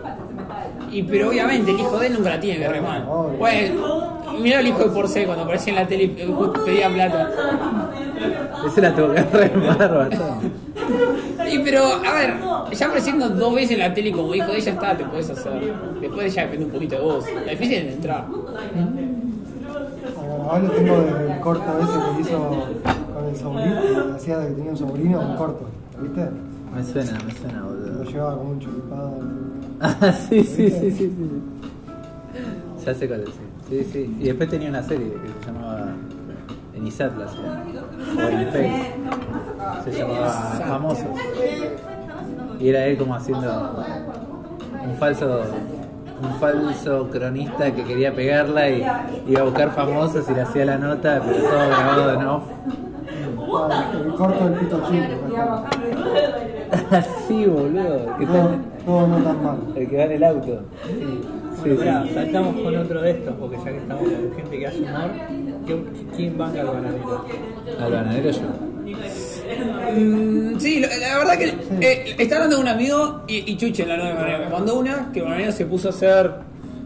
[0.91, 3.03] Y pero obviamente el hijo de él nunca la tiene que remar.
[3.09, 3.37] Obvio.
[3.39, 6.27] Bueno, mira el hijo de Porcel cuando aparecía en la tele y eh,
[6.65, 7.31] pedía plata.
[8.67, 10.51] Ese la tuvo que remar bastante.
[11.51, 12.33] Y pero, a ver,
[12.73, 15.73] ya apareciendo dos veces en la tele como hijo de ella está, te puedes hacer.
[15.99, 17.25] Después ya depende un poquito de vos.
[17.45, 18.25] La difícil es entrar.
[20.49, 22.49] A Garabal lo tengo desde el corto ese que hizo
[23.13, 24.15] con el sobrino.
[24.15, 25.65] Hacía de que tenía un sobrino, un corto.
[26.01, 26.29] ¿Viste?
[26.75, 28.03] Me suena, me suena, Lo boludo.
[28.03, 29.13] llevaba como un chupipado.
[29.85, 31.41] Ah, sí, sí, sí, sí, sí.
[32.85, 33.29] Ya sé cuál es.
[33.69, 33.83] sí.
[33.91, 34.17] Sí.
[34.19, 35.87] Y después tenía una serie que se llamaba.
[36.73, 37.63] En ISAT la hacía.
[38.17, 38.93] O en Space.
[39.83, 40.29] Se llamaba
[40.67, 41.05] Famosos.
[42.59, 43.83] Y era él como haciendo
[44.87, 45.43] un falso
[46.21, 48.85] un falso cronista que quería pegarla y
[49.27, 52.43] iba a buscar famosos y le hacía la nota, pero todo grabado en off.
[54.05, 55.65] El corto del pito chico.
[56.91, 58.17] Así, boludo.
[58.17, 58.49] Que Todo,
[58.85, 59.57] todo no tan mal.
[59.75, 60.61] el que va en el auto.
[60.85, 61.21] Sí,
[61.59, 61.87] Bueno, sí.
[61.87, 65.11] pará, saltamos con otro de estos, porque ya que estamos con gente que hace humor,
[65.65, 67.25] ¿quién- ¿quién banca al bananero?
[67.79, 68.41] Al bananero yo.
[69.95, 73.83] Mm, sí, la, la verdad que eh, está hablando de un amigo y, y Chuche
[73.83, 76.31] en la nueva manera me mandó una que Bananero se puso a hacer.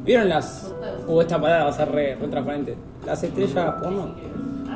[0.03, 0.73] ¿Vieron las
[1.07, 2.75] O esta palabra va a ser re, re transparente.
[3.05, 4.15] Las estrellas porno.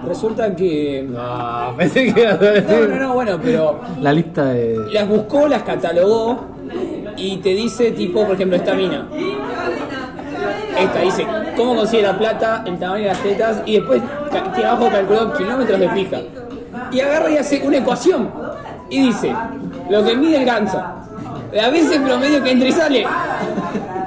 [0.07, 1.05] Resulta que.
[1.09, 2.89] No, pensé que ibas a No, decir.
[2.89, 4.77] no, no, bueno, pero La lista de.
[4.91, 6.45] las buscó, las catalogó
[7.17, 9.07] y te dice, tipo, por ejemplo, esta mina.
[10.79, 13.61] Esta dice, ¿cómo consigue la plata, el tamaño de las tetas?
[13.65, 14.01] Y después,
[14.55, 16.21] que abajo calculó kilómetros de pija.
[16.91, 18.29] Y agarra y hace una ecuación.
[18.89, 19.33] Y dice,
[19.89, 20.81] lo que mide ganso,
[21.53, 23.05] la veces promedio que entra y sale,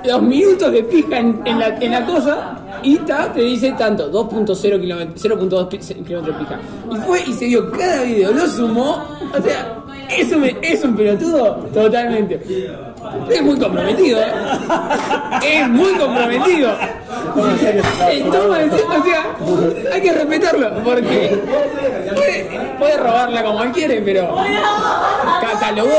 [0.04, 5.68] los minutos de pija en, la, cosa, y ta, te dice tanto, 2.0 kilómetros, 0.2
[5.68, 6.60] pi- kilómetros pija.
[6.92, 9.02] Y fue y se dio cada video, lo sumó,
[9.36, 9.78] o sea,
[10.10, 12.42] es un, es un pelotudo, totalmente.
[13.30, 14.32] Es muy comprometido, ¿eh?
[15.42, 16.72] Es muy comprometido.
[18.10, 18.58] Eh, toma,
[18.98, 19.26] o sea,
[19.92, 21.38] hay que respetarlo, porque
[22.78, 24.34] puede, robarla como él quiere, pero
[25.40, 25.90] catalogó,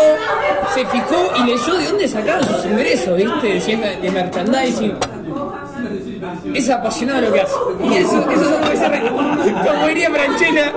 [0.74, 3.76] se fijó y leyó de dónde sacaban sus ingresos, ¿viste?
[4.02, 4.98] De merchandising.
[6.54, 7.54] Es apasionado lo que hace.
[7.84, 10.72] Y eso, eso es re- como diría Franchella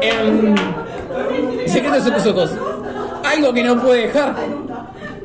[0.00, 0.54] en
[1.66, 2.50] Secreto de sus ojos.
[3.24, 4.34] Algo que no puede dejar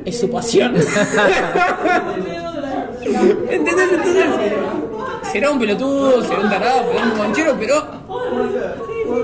[0.07, 0.73] es su pasión.
[3.49, 3.91] ¿Entendés?
[3.91, 4.25] Entonces,
[5.31, 7.75] será un pelotudo, será un tarado, será un manchero, pero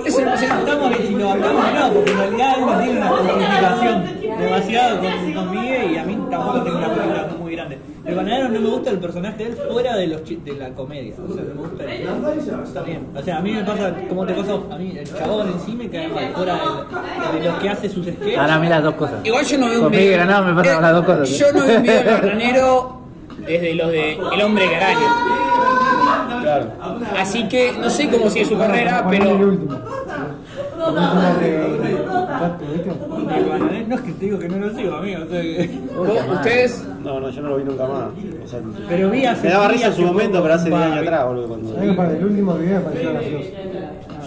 [0.05, 0.59] es una pasión.
[0.59, 5.33] Estamos si lo hablamos no, porque en realidad él no tiene una justificación demasiado con,
[5.33, 7.42] con Miguel y a mí tampoco tengo una grande.
[8.05, 11.13] El bananero no me gusta el personaje de él fuera de los de la comedia.
[11.23, 13.07] O sea, no me gusta el, está bien.
[13.15, 15.71] O sea, a mí me pasa, como te pasa a mí, el chabón en sí
[15.73, 16.59] me cae mal fuera
[17.33, 18.37] de, de los que hace sus sketches.
[18.37, 19.15] Ahora mira las dos cosas.
[19.23, 20.13] Igual yo no veo un Con video.
[20.13, 21.29] Granado me pasan Eh, las dos cosas.
[21.29, 23.01] Yo no veo un video de Bananero
[23.47, 25.07] desde los de El Hombre Caraño.
[26.41, 26.71] Claro.
[27.17, 29.39] Así que no sé cómo sigue su carrera, pero.
[33.87, 35.23] No es que te digo que no lo sigo, amigo.
[35.23, 36.83] o sea que- ¿Vos- ¿Ustedes?
[37.03, 38.03] No, no, yo no lo vi nunca más.
[38.43, 40.91] O sea, Pero vi hace me daba risa en su momento, pero hace un 10
[40.91, 41.47] años atrás, boludo.
[41.47, 41.73] Cuando...
[41.73, 43.45] ¿Sabes que para el último video me pareció gracioso?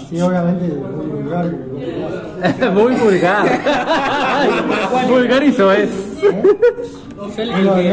[0.09, 1.51] Sí, obviamente muy vulgar.
[1.51, 3.47] que- Muy vulgar.
[5.09, 5.90] Vulgarizo es.
[6.23, 6.29] Yo
[7.42, 7.85] el, Muy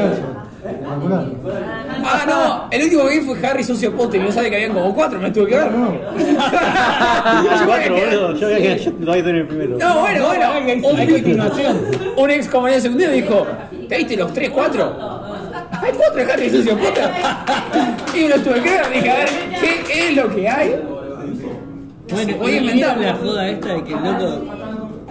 [0.66, 4.74] Ah, no, el último que vi fue Harry Sucio Potter y no sabe que habían
[4.74, 5.72] como cuatro, me tuve que ver.
[5.72, 5.94] No,
[7.44, 8.36] Yo Cuatro, boludo.
[8.36, 9.78] Yo, había que, en el primero.
[9.78, 10.52] No, bueno, bueno.
[10.98, 11.82] hay continuación.
[12.16, 13.48] Un ex compañero de secundario dijo,
[13.90, 14.96] ¿te viste los tres, cuatro?
[15.72, 17.10] Hay cuatro de Harry Sucio Potter.
[18.16, 19.30] Y me los tuve que ver, dije, a ver,
[19.88, 20.76] ¿qué es lo que hay?
[22.10, 24.63] Bueno, Voy a inventar la joda esta de que el loco.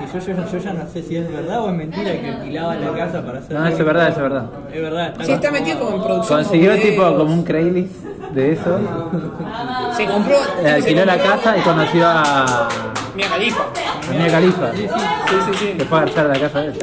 [0.02, 2.74] Que yo, yo, yo ya no sé si es verdad o es mentira que alquilaba
[2.74, 3.56] la casa para hacer.
[3.56, 4.44] No, eso es verdad, eso es verdad.
[4.72, 5.14] Es verdad.
[5.22, 6.42] Sí, está metido como en producción.
[6.42, 7.94] Consiguió con tipo como un Craigslist
[8.34, 8.80] de eso.
[9.96, 10.36] Se compró.
[10.62, 12.68] Le alquiló se la casa y conoció a
[13.14, 13.62] Mia Khalifa.
[13.62, 14.72] a Mia Khalifa.
[14.74, 15.74] Sí, sí, sí.
[15.78, 16.78] Se fue a garchar a la casa de él.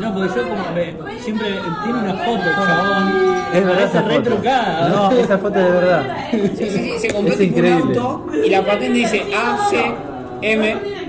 [0.00, 1.48] No, porque yo como me, siempre
[1.82, 3.34] tiene una foto, chabón.
[3.52, 4.14] Es verdad esa foto.
[4.14, 4.88] retrucada.
[4.88, 6.16] No, esa foto es de verdad.
[6.30, 7.82] Sí, sí, sí, se compró Es tipo increíble.
[7.82, 9.22] un auto y la patente dice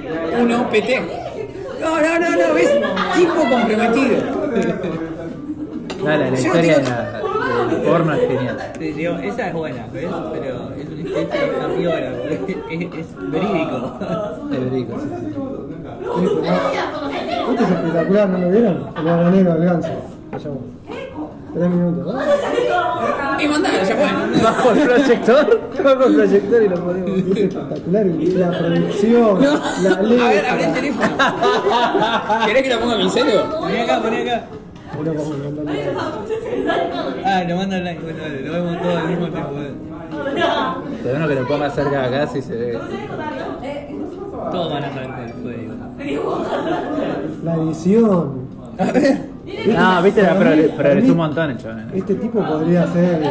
[0.10, 1.02] ACM1PT.
[1.82, 2.72] No, no, no, no, ves
[3.16, 4.18] tipo comprometido.
[6.04, 8.58] Dale, la Yo no historia tengo- de la- del porno es genial.
[8.80, 10.06] Sí, digo, esa es buena, ¿ves?
[10.34, 14.00] Pero es un es una piola, porque es, es verídico.
[14.52, 15.26] Es rico, sí, sí.
[17.52, 18.90] Este es espectacular, ¿no lo vieron?
[18.98, 19.90] El bananero al ganso.
[20.32, 20.58] Se llama.
[21.56, 22.14] Tres minutos.
[22.14, 23.42] ¿no?
[23.42, 24.42] Y mandalo, ya fue.
[24.44, 27.10] Bajo el proyector, bajo el proyector y lo ponemos.
[27.10, 28.06] Es espectacular.
[28.08, 31.08] y La producción, la A ver, abre el teléfono.
[32.46, 33.32] ¿Querés que la ponga en mi celu?
[33.60, 34.44] Poné acá, poné acá.
[35.00, 35.72] Uno como mandando-
[37.26, 38.00] Ah, lo manda online.
[38.02, 39.50] Bueno, dale, lo vemos todo al mismo tiempo.
[41.04, 42.80] Pero uno que lo ponga cerca de acá si se ve.
[44.52, 46.06] Todos van a saber cuál fue.
[46.06, 46.46] digo.
[47.44, 48.45] La edición.
[48.78, 50.22] No, viste,
[50.56, 50.62] mí-
[50.96, 51.80] mí, un montón el chabón.
[51.80, 51.98] ¿eh?
[51.98, 53.22] Este tipo podría ser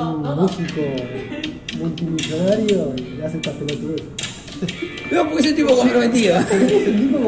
[0.00, 0.80] un músico
[1.78, 4.02] multimillonario y hace estas pelotudes.
[5.10, 6.38] No, porque es un tipo comprometido.
[6.50, 7.18] Es un tipo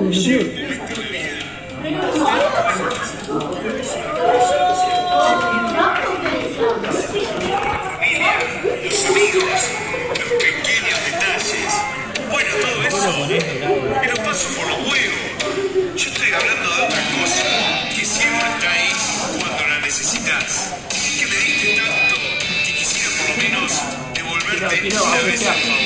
[10.38, 11.72] pequeños detalles.
[12.30, 15.29] Bueno, todo eso me lo paso por los huevos.
[16.00, 17.44] Yo estoy hablando de otra cosa,
[17.94, 18.90] que siempre está ahí
[19.38, 20.72] cuando la necesitas.
[20.88, 22.16] Que me diste tanto
[22.64, 23.70] que quisiera por lo menos
[24.14, 25.82] devolverte una vez al favor.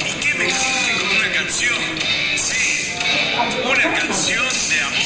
[0.00, 1.78] ¿Y qué me hiciste con una canción?
[2.38, 2.64] Sí,
[3.62, 5.04] una canción de amor.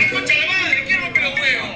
[0.00, 0.76] ¡Escucha la madre!
[0.86, 1.74] ¡Quiero romper los huevos!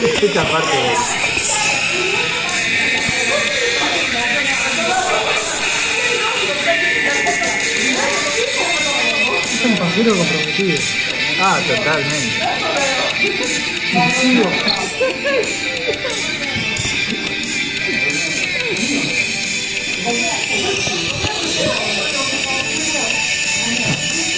[0.00, 0.38] Desde que
[9.94, 10.78] pasero comprometido.
[11.40, 12.34] Ah, totalmente.
[13.92, 14.50] Impulsivo.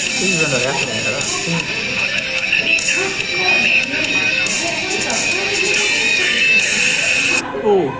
[0.07, 1.25] Estoy usando de de verdad.
[7.63, 7.91] Uh.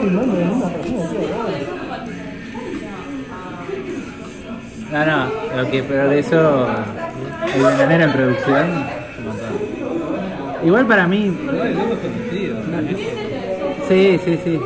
[0.00, 1.08] Filmando una persona.
[1.08, 1.45] tío,
[5.04, 5.26] ¿no?
[5.26, 6.68] No, lo que progresó
[7.54, 8.84] el bananero en producción.
[10.64, 11.32] Igual para mí,
[13.88, 14.60] sí, sí, sí.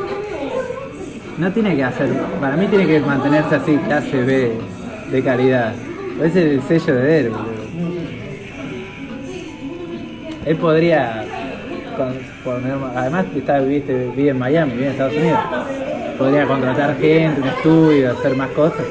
[1.37, 2.09] No tiene que hacer,
[2.39, 4.51] para mí tiene que mantenerse así, clase B
[5.11, 5.73] de calidad.
[6.21, 7.31] Ese es el sello de él.
[10.45, 11.23] Él podría,
[12.95, 15.39] además está, viste, vive en Miami, vive en Estados Unidos,
[16.17, 18.85] podría contratar gente, un estudio, hacer más cosas.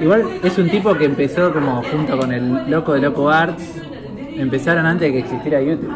[0.00, 3.62] Igual es un tipo que empezó como junto con el loco de Loco Arts,
[4.34, 5.92] empezaron antes de que existiera YouTube.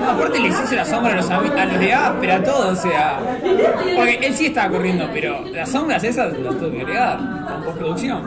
[0.00, 2.82] No, aparte le hizo la sombra a los, a los de Asper, a todos, o
[2.82, 3.18] sea.
[3.96, 8.22] Porque él sí estaba corriendo, pero las sombras esas las tuve que agregar con postproducción.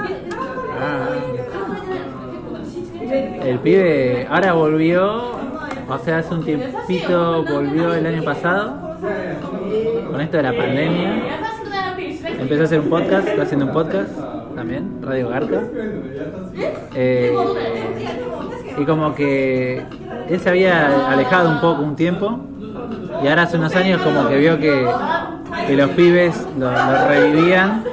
[3.44, 5.32] El pibe ahora volvió,
[5.90, 8.98] o sea, hace un tiempito volvió el año pasado,
[10.12, 11.40] con esto de la pandemia.
[12.40, 14.12] Empezó a hacer un podcast, está haciendo un podcast
[14.56, 15.62] también, Radio Garca.
[16.96, 17.36] Eh,
[18.78, 19.84] y como que
[20.30, 22.40] él se había alejado un poco un tiempo
[23.24, 24.88] y ahora hace unos años como que vio que,
[25.68, 27.84] que los pibes lo, lo revivían,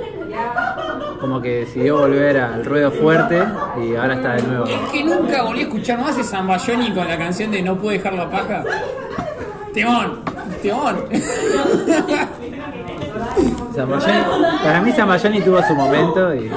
[1.20, 3.42] como que decidió volver al ruedo fuerte
[3.82, 4.66] y ahora está de nuevo.
[4.66, 7.90] El que nunca volví a escuchar más es Zambayoni con la canción de No puedo
[7.92, 8.64] dejar la paja.
[9.72, 10.20] Timón,
[10.62, 11.04] timón.
[13.86, 16.50] Para mí Zambayoni tuvo su momento y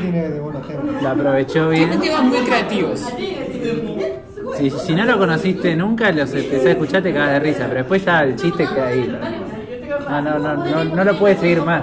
[0.00, 1.02] tiene de buenos temas.
[1.02, 2.00] lo aprovechó Tiene bien.
[2.00, 3.00] temas muy creativos.
[4.56, 7.74] Si, si no lo conociste nunca, los empecé a escuchar, te cagas de risa, pero
[7.80, 9.18] después ya el chiste queda ahí.
[10.08, 11.82] No, no, no, no, no lo puedes seguir más.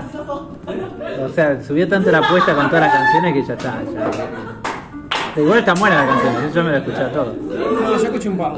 [1.24, 3.74] O sea, subió tanto la apuesta con todas las canciones que ya está.
[3.94, 7.36] ya- Igual está buena la canción, yo me la escuché todo.
[7.36, 8.54] No, yo escuché un par.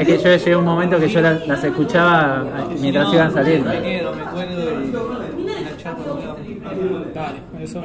[0.00, 2.42] Es que yo llegué a un momento que yo las, las escuchaba
[2.80, 3.68] mientras iban saliendo.
[3.68, 4.62] Me quedo, me cuelgo
[5.38, 6.00] y la chapa
[7.14, 7.82] Dale, eso.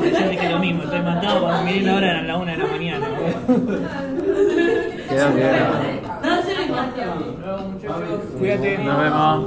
[0.00, 2.66] Yo dije lo mismo, estoy matado cuando miré la hora a la una de la
[2.66, 3.06] mañana.
[5.08, 5.66] Quedó, quedó.
[8.38, 8.78] Cuídate.
[8.78, 9.46] Nos vemos.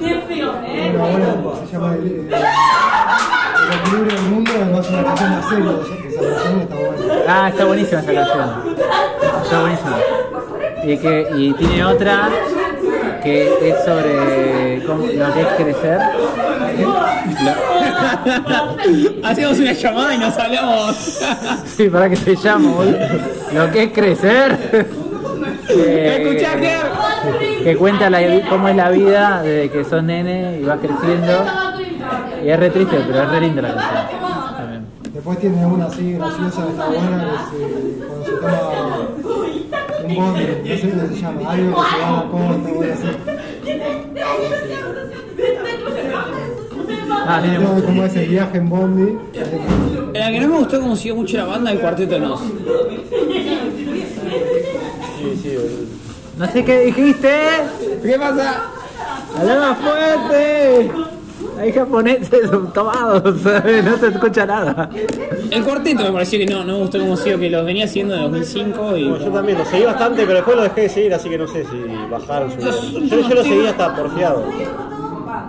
[0.00, 1.34] Una buena
[1.66, 5.94] se llama el, el, el equilibrio del mundo, además una canción más seria de esa
[5.96, 7.14] canción está buena.
[7.28, 8.83] Ah, está buenísima esa canción.
[9.44, 9.96] Está buenísima.
[10.84, 12.28] Y, que, y tiene otra
[13.22, 15.98] que es sobre cómo- lo que es crecer.
[19.24, 20.96] Hacemos una llamada y nos hablamos.
[21.76, 22.98] Sí, para que te llamo, boludo.
[23.52, 24.86] Lo que es crecer.
[25.66, 27.62] Que- Ger.
[27.64, 28.20] que cuenta la,
[28.50, 31.44] cómo es la vida desde que sos nene y vas creciendo.
[32.44, 34.23] Y es re triste, pero es re linda la canción.
[35.14, 39.08] Después tiene una así graciosa, está buena, que se, cuando se toma
[40.04, 42.82] un bondi, no sé cómo se llama, algo que se va a la costa, algo
[42.82, 43.08] así.
[47.26, 49.18] Ah, tiene Todo como es el viaje en bondi.
[50.14, 52.40] La que no me gustó como siguió mucho la banda, el cuarteto Nos.
[56.38, 57.30] No sé qué dijiste.
[58.02, 58.64] ¿Qué pasa?
[59.38, 60.90] ¡Habla más fuerte!
[61.60, 63.84] Hay japoneses tomados, ¿sabes?
[63.84, 64.90] No se escucha nada.
[65.50, 68.14] El cuarteto me pareció que no, no me gustó como siguió, que los venía haciendo
[68.14, 69.08] en 2005 y.
[69.08, 71.46] Bueno, yo también lo seguí bastante, pero después lo dejé de seguir, así que no
[71.46, 71.76] sé si
[72.10, 73.08] bajaron, subieron.
[73.08, 74.44] Yo, yo lo seguí hasta porfiado.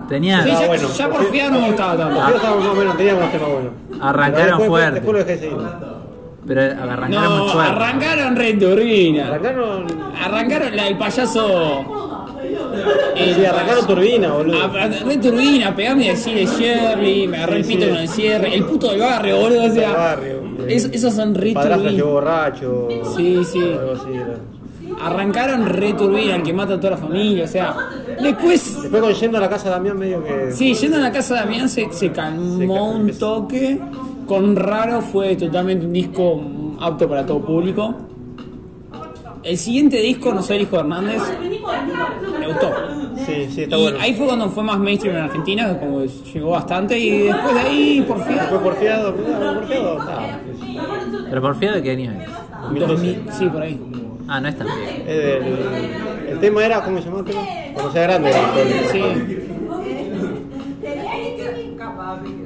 [0.08, 0.88] Tenía, Sí, Ah, ya, bueno.
[0.96, 2.36] ya porfiado no me gustaba tanto.
[2.36, 3.72] Estábamos más o menos, teníamos unos temas buenos.
[4.02, 4.92] Arrancaron después, fuerte.
[4.96, 5.66] Después lo dejé de seguir.
[6.48, 7.72] pero arrancaron muy No, fuerte.
[7.72, 9.28] arrancaron re turbina.
[9.28, 9.88] Arrancaron.
[10.24, 12.15] Arrancaron la del payaso.
[13.16, 14.62] Eh, Sí, arrancaron turbina, boludo.
[14.62, 18.54] a- a- Re turbina, pegarme y decir Shirley, me agarré el pito con el cierre,
[18.56, 19.88] el puto del barrio, boludo, o sea.
[19.90, 20.42] Del barrio.
[20.68, 21.98] es- esos son re Padrastro turbina.
[22.04, 22.88] llegó borracho.
[23.16, 23.60] Sí, sí.
[23.62, 24.36] Algo así era.
[25.04, 27.76] Arrancaron re turbina, el que mata a toda la familia, o sea.
[28.22, 30.52] Después, Después con yendo a la casa de Damián medio que.
[30.52, 32.66] sí, yendo a la casa de Damián se, se calmó Se
[33.00, 33.80] un toque.
[34.26, 36.42] Con Raro fue totalmente un disco
[36.80, 37.94] apto para todo público.
[39.44, 41.22] El siguiente disco, No soy el hijo de Hernández,
[42.48, 42.72] me gustó.
[43.26, 43.98] Sí, sí, está Y bueno.
[44.02, 47.60] ahí fue cuando fue más mainstream en Argentina, como que llegó bastante, y después de
[47.62, 48.36] ahí, por fin.
[48.36, 50.40] Después porfiado, no, porfiado, está.
[51.30, 52.30] Pero por fiado de qué año es.
[52.64, 53.20] 2012.
[53.32, 53.80] Sí, por ahí.
[54.28, 55.04] Ah, no es tan bien.
[55.08, 57.42] El tema era, ¿cómo se llamaba el tema?
[57.74, 58.30] Cuando sea grande.
[58.30, 58.92] era.
[58.92, 59.02] Sí.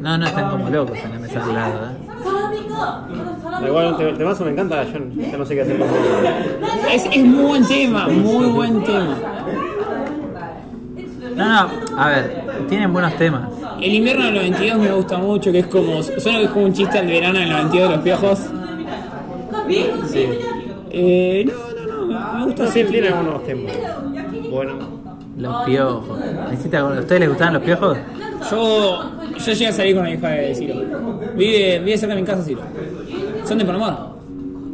[0.01, 3.67] No, no, están como locos en la mesa al lado, ¿eh?
[3.67, 4.99] Igual el temazo me encanta, yo
[5.37, 5.95] no sé qué hacer con él.
[6.91, 9.17] Es, es muy buen tema, muy buen tema.
[11.39, 13.49] No, no, a ver, tienen buenos temas.
[13.81, 16.03] El invierno del 92 me gusta mucho, que es como.
[16.03, 18.39] Suena que es como un chiste al verano del 92 de los piojos.
[20.91, 23.73] Eh, no, no, no, me gusta Sí, tiene algunos temas.
[24.51, 24.73] Bueno,
[25.37, 26.19] Los piojos.
[26.51, 27.97] Necesita- ¿A ustedes les gustaban los piojos?
[28.51, 28.99] Yo,
[29.37, 30.75] yo llegué a salir con la hija de Ciro.
[31.35, 32.61] Vive, vive cerca de mi casa, Ciro.
[33.45, 34.07] Son de Panamá.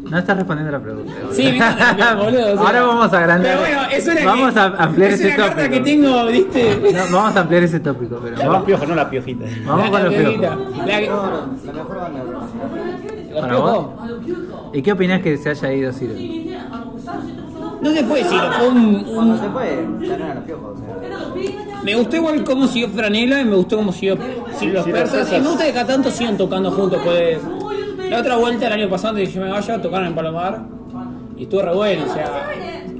[0.09, 1.11] No estás respondiendo la pregunta.
[1.19, 1.33] boludo.
[1.33, 2.41] Sí, me encanta los piojos, boludo.
[2.45, 2.67] o sea.
[2.67, 3.57] Ahora vamos a agrandar.
[3.57, 5.69] Pero bueno, es una, vamos que- a ampliar es ese una tópico.
[5.71, 6.93] que tengo, ¿viste?
[7.09, 9.45] No, vamos a ampliar ese tópico, pero los vamos, piojos, no la piojita.
[9.65, 10.55] vamos con La los piojita.
[10.55, 10.77] piojos.
[10.85, 11.01] La,
[11.65, 12.21] La mejor banda.
[14.73, 16.13] ¿Y qué opinás que se haya ido Ciro?
[17.81, 20.79] No se fue Ciro, fue un, se fue, los piojos.
[21.83, 25.31] Me gustó igual cómo siguió Franela y me gustó cómo siguió los persas.
[25.31, 26.99] Y me gusta que cada tanto sigan tocando juntos.
[27.03, 27.37] Pues
[28.09, 30.61] la otra vuelta el año pasado, yo me vaya, tocaron en Palomar.
[31.37, 32.47] Y estuvo re bueno, o sea.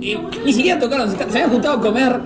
[0.02, 2.20] y ni siquiera tocaron, se, se habían juntado a comer.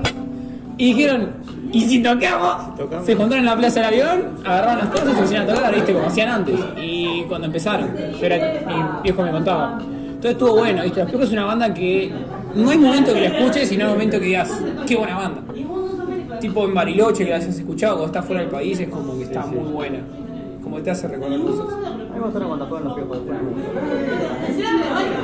[0.77, 1.29] Y dijeron,
[1.71, 2.75] ¿y si tocamos?
[2.75, 3.05] Tocamos.
[3.05, 5.75] Se juntaron en la plaza del avión, agarraron las cosas y se pusieron a tocar,
[5.75, 6.59] viste, como hacían antes.
[6.81, 9.79] Y cuando empezaron, yo era, mi viejo me contaba.
[9.81, 11.05] Entonces estuvo bueno, viste.
[11.05, 12.11] Los es una banda que
[12.55, 14.51] no hay momento que la escuches y no hay momento que digas,
[14.87, 15.41] qué buena banda
[16.39, 19.23] tipo en Bariloche que la hayas escuchado cuando estás fuera del país es como que
[19.23, 19.99] está muy buena
[20.69, 23.17] como te hace recordar cosas A mí me gustaron cuando fueron los piojos.
[23.17, 23.39] después.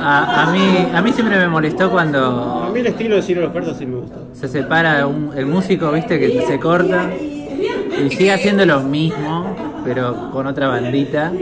[0.02, 0.60] A, a, mí,
[0.94, 3.86] a mí siempre me molestó A cuando mí el estilo de Ciro los persas sí
[3.86, 4.16] me gusta.
[4.32, 10.30] se separa un- el músico, viste, que se corta y sigue haciendo lo mismo, pero
[10.30, 11.32] con otra bandita,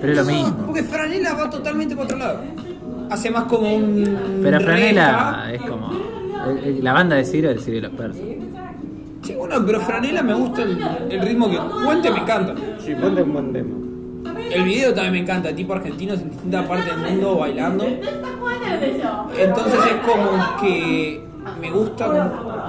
[0.00, 0.56] pero es lo mismo.
[0.66, 2.40] porque Franela va totalmente por otro lado
[3.10, 4.60] hace más como un Pero.
[4.60, 5.90] Franela es como.
[6.82, 8.20] La banda de Ciro es Ciro y los persas.
[9.26, 10.78] Sí bueno pero Franela me gusta el,
[11.10, 13.74] el ritmo que cuente me encanta Sí, ponte un buen tema.
[14.52, 17.84] el video también me encanta tipo argentinos en distintas partes del mundo bailando
[19.38, 21.20] entonces es como que
[21.60, 22.06] me gusta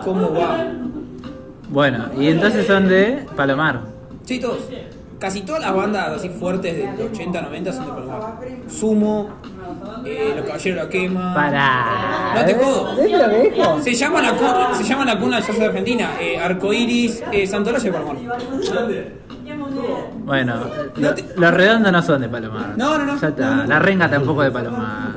[0.04, 0.66] cómo- cómo va
[1.70, 3.82] Bueno, y entonces son de Palomar.
[4.24, 4.60] Sí, todos.
[5.20, 8.22] Casi todas las bandas así fuertes de 80, 90 son de Palomar.
[8.70, 9.30] Sumo,
[10.06, 11.34] eh, Los Caballeros de la Quema.
[11.34, 12.34] Para.
[12.36, 12.96] No te jodo.
[12.96, 13.82] ¿Ves lo que dijo?
[13.82, 16.10] Se llama la cuna, se llama la cuna del jazz de Argentina.
[16.20, 18.16] Eh, Arcoiris, eh, Santolaya de Palomar.
[20.26, 20.56] Bueno,
[20.98, 22.74] lo- los redondos no son de Palomar.
[22.78, 23.20] No, no, no.
[23.20, 23.66] Ya está.
[23.68, 25.14] La renga tampoco de Palomar.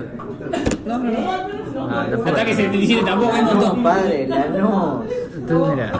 [0.87, 2.07] No, no, no.
[2.09, 2.31] No fue.
[2.31, 3.83] Ataque 77 tampoco hay un montón.
[3.83, 5.05] Padre, la no.
[5.49, 5.93] Tú mira.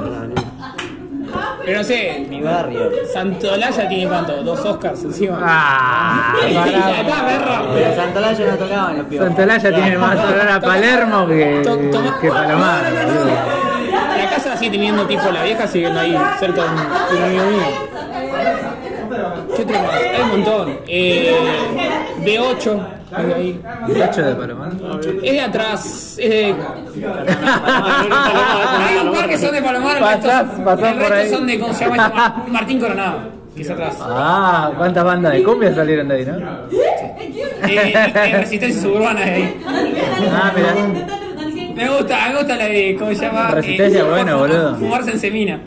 [1.71, 2.91] Pero no sé, Mi barrio.
[3.13, 4.43] Santolaya tiene cuánto?
[4.43, 5.39] Dos Oscars encima.
[5.41, 7.69] Ah, Ya está, perro.
[7.73, 9.29] Pero Santolaya no tocaban los piojos.
[9.29, 11.63] Santolaya tiene más olor a Palermo que,
[12.21, 12.83] que Palomar.
[12.83, 13.21] No, no, no, no.
[13.21, 13.37] boludo.
[14.19, 17.45] La casa sigue teniendo tipo la vieja siguiendo ahí cerca de un, de un amigo
[17.45, 17.63] mío.
[19.55, 19.91] ¿Qué otro más?
[19.95, 20.79] Hay un montón.
[20.89, 21.37] Eh,
[22.25, 22.81] B8,
[23.13, 23.61] ahí.
[24.09, 24.71] ¿Ocho de Palomar?
[25.23, 26.55] Es de atrás, es de.
[28.79, 31.31] Hay un par que son de Palomar, el resto, Pasás, pasás el por resto ahí.
[31.31, 31.59] son de.
[31.61, 32.09] ¿Cómo se llama?
[32.15, 33.19] Mar- Martín Coronado,
[33.55, 33.97] que es atrás.
[34.01, 36.37] Ah, ¿cuántas bandas de cumbia salieron de ahí, no?
[37.69, 39.61] Eh, eh, resistencia suburbana de ahí.
[40.33, 40.75] Ah, mira.
[41.75, 42.97] Me gusta, me gusta la de.
[42.99, 43.51] ¿Cómo se llama?
[43.53, 44.75] Resistencia, bueno, boludo.
[44.77, 45.61] Fumarse en semina.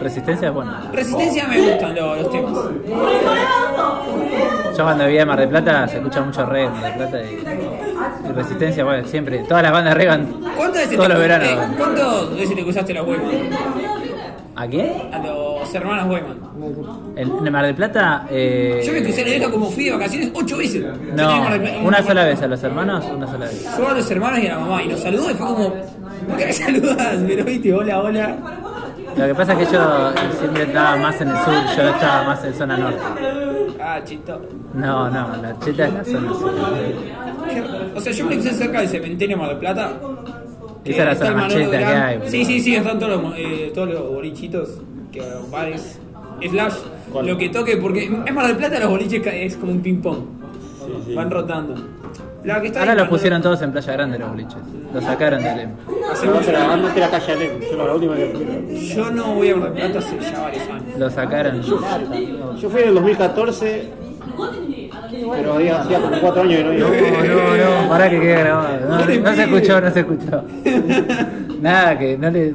[0.00, 0.72] Resistencia es bueno.
[0.92, 2.52] Resistencia me gustan los, los temas.
[4.76, 7.22] Yo cuando vivía en Mar del Plata se escucha mucho reggae en Mar del Plata
[7.22, 9.38] y, y Resistencia, bueno, siempre.
[9.40, 10.26] Todas las bandas reggae van
[10.56, 11.76] ¿Cuántas veces todos te los eh, veranos.
[11.76, 13.30] ¿Cuántas veces te cruzaste la Weyman?
[14.56, 14.92] ¿A quién?
[15.14, 16.38] A los hermanos Weyman.
[17.16, 18.26] En, en Mar del Plata.
[18.30, 20.84] Eh, Yo me crucé la vieja como fui de vacaciones ocho veces.
[21.14, 21.42] No,
[21.84, 23.66] una sola vez a los hermanos, una sola vez.
[23.76, 25.74] Yo a los hermanos y a la mamá y nos saludó y fue como,
[26.28, 27.18] ¿por qué me saludas?
[27.26, 28.36] Pero viste, hola, hola.
[29.16, 32.44] Lo que pasa es que yo siempre estaba más en el sur, yo estaba más
[32.44, 32.98] en zona norte.
[33.82, 34.40] Ah, chito.
[34.74, 36.52] No, no, la cheta es la zona sur.
[37.96, 39.92] O sea, yo me hice cerca del cementerio Mar del Plata.
[40.84, 42.20] Esa es la zona más cheta que hay.
[42.28, 44.78] Sí, sí, sí, están todos los, eh, todos los bolichitos,
[45.12, 45.98] que bares,
[46.48, 46.74] slash,
[47.12, 47.26] ¿Cuál?
[47.26, 50.00] lo que toque, porque en Mar del Plata los boliches ca- es como un ping
[50.00, 50.18] pong,
[51.06, 51.14] sí.
[51.14, 51.74] van rotando.
[52.44, 54.56] La que está Ahora ahí, los pusieron todos en Playa Grande los boliches.
[54.94, 55.70] Los sacaron del EM.
[56.10, 57.60] hace No, mucho- antes era calle Alem.
[57.60, 58.88] Yo la última que fui.
[58.88, 60.98] Yo no voy a Mar del Plata hace ya varios años.
[60.98, 61.62] Lo sacaron.
[61.62, 63.90] Yo fui en el 2014,
[65.32, 66.88] pero había hacía como 4 años que no iba.
[66.88, 68.80] No, no, para que quede grabado.
[68.88, 70.44] No, no se escuchó, no se escuchó.
[71.60, 72.54] Nada, que no le.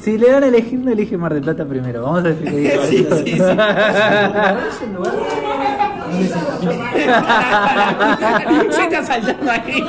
[0.00, 2.02] Si le dan a elegir, no elige Mar del Plata primero.
[2.04, 3.38] Vamos a decir que diga Sí, sí, sí.
[8.70, 9.82] Se está saltando ahí.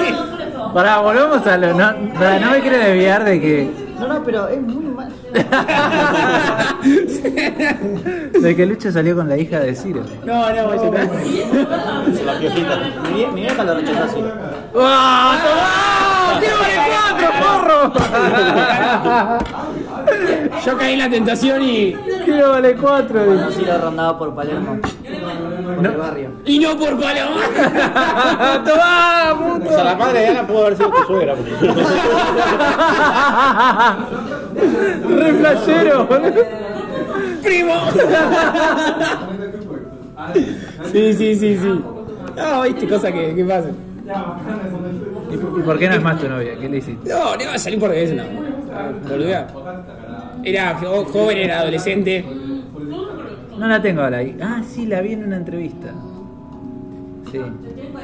[0.73, 1.73] Pará, volvamos a lo.
[1.73, 3.71] No, pará, no me quiero desviar de que.
[3.99, 5.11] No, no, pero es muy mal.
[8.41, 10.01] De que Lucho salió con la hija de Ciro.
[10.25, 11.09] No, no, atrás.
[12.25, 12.77] La piojita.
[13.13, 14.23] Mi, vieja lo rechazó así.
[14.77, 16.39] ¡Ah, tomá!
[16.39, 17.79] ¡Quiero vale cuatro, porro!
[20.65, 21.93] Yo caí en la tentación y.
[22.25, 23.23] ¡Quiero vale cuatro!
[23.25, 24.79] Lo rondaba por Palermo.
[25.75, 26.29] Por el barrio.
[26.45, 27.41] Y no por Paloma.
[28.65, 29.69] ¡Tomá, O puto!
[29.69, 31.35] sea, la madre de Ana pudo haber sido tu suegra.
[35.09, 36.43] ¡Re flashero, boludo!
[37.43, 37.73] ¡Primo!
[40.91, 41.81] Sí, sí, sí, sí.
[42.35, 43.73] No, viste cosas que, que pasan.
[45.31, 46.53] ¿Y y por qué no es más tu novia?
[46.59, 47.09] ¿Qué le hiciste?
[47.09, 48.23] No, no iba a salir por eso, no.
[49.09, 49.47] Boluda.
[50.43, 52.23] Era jo- joven, era adolescente.
[53.57, 54.19] No la tengo ahora.
[54.41, 55.89] Ah, sí, la vi en una entrevista.
[57.31, 57.39] Sí.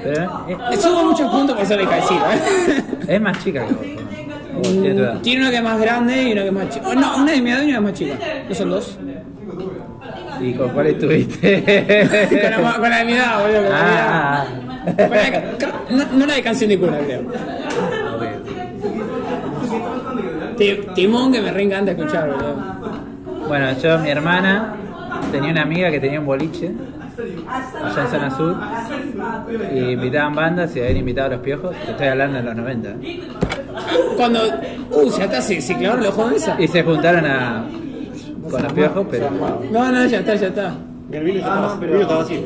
[0.04, 2.84] Pero es, Le subo muchos puntos por ser Ciro, ¿eh?
[3.16, 3.82] es más chica que vos.
[4.64, 5.22] tiene tu edad.
[5.22, 6.88] Tiene una que es más grande y una que es más chica.
[6.90, 8.16] Oh, no, una de mi edad y una que es más chica.
[8.50, 8.98] ¿No son dos?
[10.42, 12.28] ¿Y con cuál estuviste?
[12.42, 13.62] con, la, ma- con la de mi edad, boludo.
[13.62, 14.46] Con la de mi edad.
[15.08, 15.30] Con la
[15.98, 17.22] de- no, no la de canción de cuna, creo.
[20.96, 22.56] Timón que me reencanta escuchar, boludo.
[23.48, 24.76] Bueno, yo, mi hermana,
[25.32, 26.72] tenía una amiga que tenía un boliche
[27.48, 28.56] allá en zona sur
[29.74, 31.76] y invitaban bandas y habían invitado a los piojos.
[31.86, 32.96] Te estoy hablando de los 90.
[34.18, 34.40] Cuando.
[34.92, 36.62] Uh, ya está, se, se clavaron los de esa.
[36.62, 37.66] Y se juntaron a,
[38.50, 39.30] con los piojos, pero.
[39.72, 40.76] No, no, ya está, ya está.
[41.12, 42.44] El vino estaba, el vino estaba así.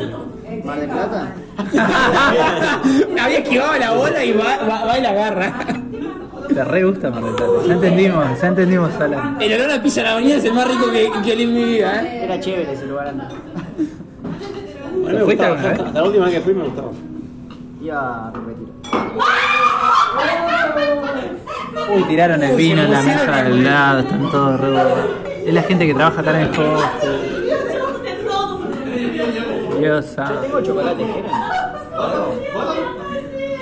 [0.63, 1.36] Mar del Plata.
[3.23, 5.53] Había esquivado la bola y va, va, va y la agarra.
[6.53, 7.51] Te re gusta Mar del Plata.
[7.67, 9.37] Ya entendimos, ya entendimos, Alan.
[9.41, 11.53] El olor a pizza en la avenida es el más rico que, que olí en
[11.53, 12.23] mi vida, ¿eh?
[12.25, 13.27] Era chévere ese lugar antes.
[13.77, 15.47] Mí me ¿Fuiste gustaba.
[15.55, 15.79] alguna vez?
[15.79, 16.89] Hasta la última vez que fui me gustaba.
[17.81, 18.67] Iba a repetir.
[21.95, 24.69] Uy, tiraron el vino en la mesa del lado, están todos re
[25.45, 27.41] Es la gente que trabaja acá en el hostel.
[29.79, 30.39] Dios santo.
[30.41, 31.31] Tengo chocolate, ¿quieren?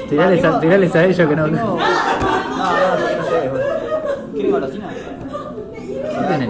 [0.09, 1.47] Tirales a, tirales a ellos que no.
[2.65, 3.51] Ah, ah no, no sé.
[4.33, 4.89] ¿Quieren golosina?
[4.89, 6.47] ¿Qué?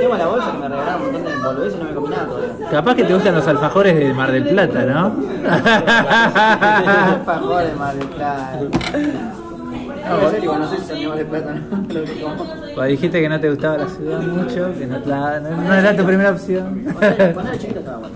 [0.00, 2.26] Tengo la bolsa que me regalaron un montón de boludeces y no me comí nada
[2.26, 2.68] todavía.
[2.70, 5.14] Capaz que te gustan los alfajores de Mar del Plata, ¿no?
[7.14, 8.60] alfajores de Mar del Plata.
[10.02, 11.84] Ah, no, serio, no sé si salimos de plata, ¿no?
[12.74, 15.96] Pues dijiste que no te gustaba la ciudad mucho, que no, la, no, no era
[15.96, 16.84] tu primera opción.
[16.98, 18.14] Cuando era chiquito estaba bueno.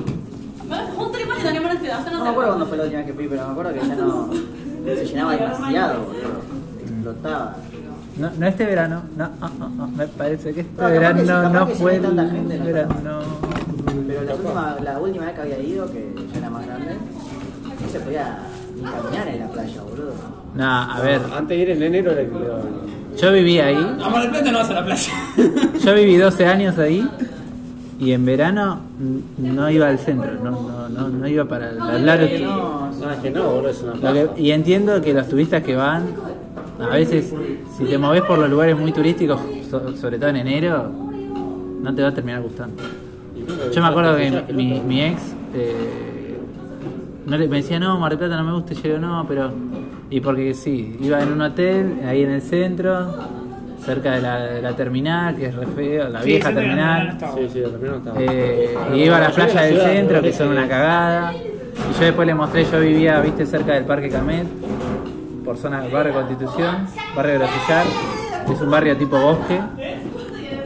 [1.44, 3.94] No me acuerdo cuándo fue la última vez que fui, pero me acuerdo que ya
[3.96, 4.30] no
[4.84, 6.53] se llenaba demasiado, boludo.
[7.04, 7.56] Explotaba.
[8.16, 10.98] No, no este verano, no, ah, ah, ah, me parece que este No, capaz que
[10.98, 13.20] verano sí, no que fue tanta el gente, no verano.
[14.06, 16.92] Pero la última, la última vez que había ido, que ya era más grande,
[17.82, 18.38] no se podía
[18.76, 20.12] ni caminar en la playa, boludo.
[20.54, 23.32] No, a ver, Antes de ir en enero era el que le daba el- yo
[23.32, 25.12] viví ahí, A Mar del Plata no vas a la playa.
[25.84, 27.08] yo viví 12 años ahí
[27.98, 28.78] y en verano
[29.38, 32.20] no iba al centro, no, no, no, no iba para el hablar.
[32.40, 34.20] No, No, es que no, boludo, es una plaza.
[34.36, 36.04] y entiendo que los turistas que van,
[36.80, 37.32] a veces,
[37.76, 40.90] si te moves por los lugares muy turísticos, so- sobre todo en enero,
[41.82, 42.82] no te va a terminar gustando.
[43.72, 46.38] Yo me acuerdo que mi, ex eh,
[47.26, 49.24] no le, me decía, no, Mar del Plata no me gusta, y yo digo, no,
[49.28, 49.50] pero...
[50.10, 53.06] Y porque sí, iba en un hotel, ahí en el centro,
[53.84, 57.18] cerca de la, de la terminal, que es re feo, la vieja terminal.
[57.34, 58.16] Sí, sí, al menos estaba.
[58.20, 61.32] Eh, y iba a la playa del centro, que son una cagada.
[61.34, 64.46] Y yo después le mostré, yo vivía, viste, cerca del Parque Camet,
[65.44, 67.86] por zona barrio Constitución, barrio Grosillar,
[68.50, 69.60] es un barrio tipo bosque,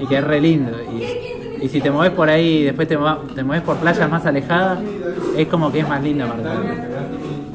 [0.00, 0.72] y que es re lindo.
[0.92, 2.96] Y, y si te mueves por ahí y después te,
[3.34, 4.78] te mueves por playas más alejadas,
[5.36, 6.68] es como que es más lindo Mar del Plata.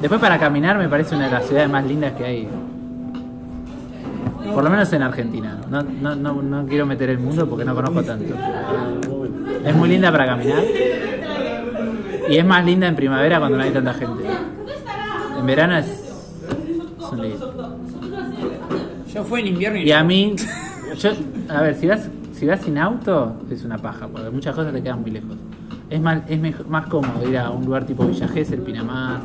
[0.01, 2.49] Después para caminar me parece una de las ciudades más lindas que hay.
[4.53, 5.57] Por lo menos en Argentina.
[5.69, 8.35] No, no, no, no quiero meter el mundo porque no conozco tanto.
[9.65, 10.63] Es muy linda para caminar.
[12.29, 14.23] Y es más linda en primavera cuando no hay tanta gente.
[15.39, 16.02] En verano es,
[19.13, 20.35] Yo fui en invierno y, Y a mí,
[20.97, 21.11] yo,
[21.49, 24.81] a ver, si vas, si vas sin auto, es una paja, porque muchas cosas te
[24.81, 25.35] quedan muy lejos.
[25.89, 29.21] Es más, es mejor- más cómodo ir a un lugar tipo Villa Gesell, Pinamar,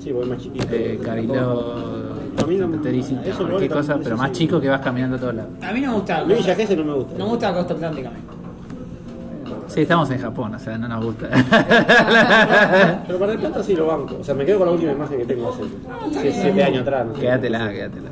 [0.00, 0.66] Sí, voy más chiquito.
[0.70, 5.50] eh, Cariló, cualquier cosa, pero más chico que vas caminando a todos lados.
[5.62, 6.18] A mí no me gusta.
[6.18, 7.18] A mí Villa Gesell no me gusta.
[7.18, 8.18] No me gusta la costa atlántica a mí.
[9.74, 11.28] Sí, estamos en Japón, o sea, no nos gusta.
[13.06, 14.18] Pero para el Plata sí lo banco.
[14.20, 17.06] O sea, me quedo con la última imagen que tengo hace años atrás.
[17.06, 17.20] no sé.
[17.20, 18.10] quédatela, quédatela.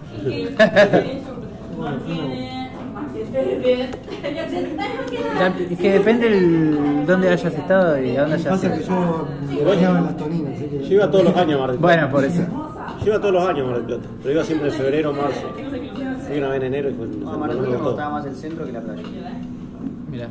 [5.71, 9.29] Es que depende el dónde hayas estado y a dónde hayas Pasa que ido.
[9.65, 10.89] yo en las toninas, así que.
[10.89, 11.95] Yo iba todos los años a Mar del Plata.
[11.97, 12.43] Bueno, por eso.
[13.01, 14.09] Yo iba todos los años a Mar del Plata.
[14.21, 15.49] Pero iba siempre en febrero, marzo.
[16.27, 18.27] Fui una vez en enero y fue, No, no, Mar del Plata me gustaba más
[18.27, 19.03] el centro que la playa.
[20.11, 20.29] Mira.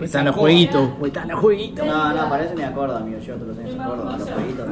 [0.00, 1.86] Están los jueguitos, pues están los jueguitos.
[1.86, 3.18] No, no, para eso me acuerdo, amigo.
[3.20, 4.08] Yo todos los años me acuerdo.
[4.08, 4.68] A los jueguitos,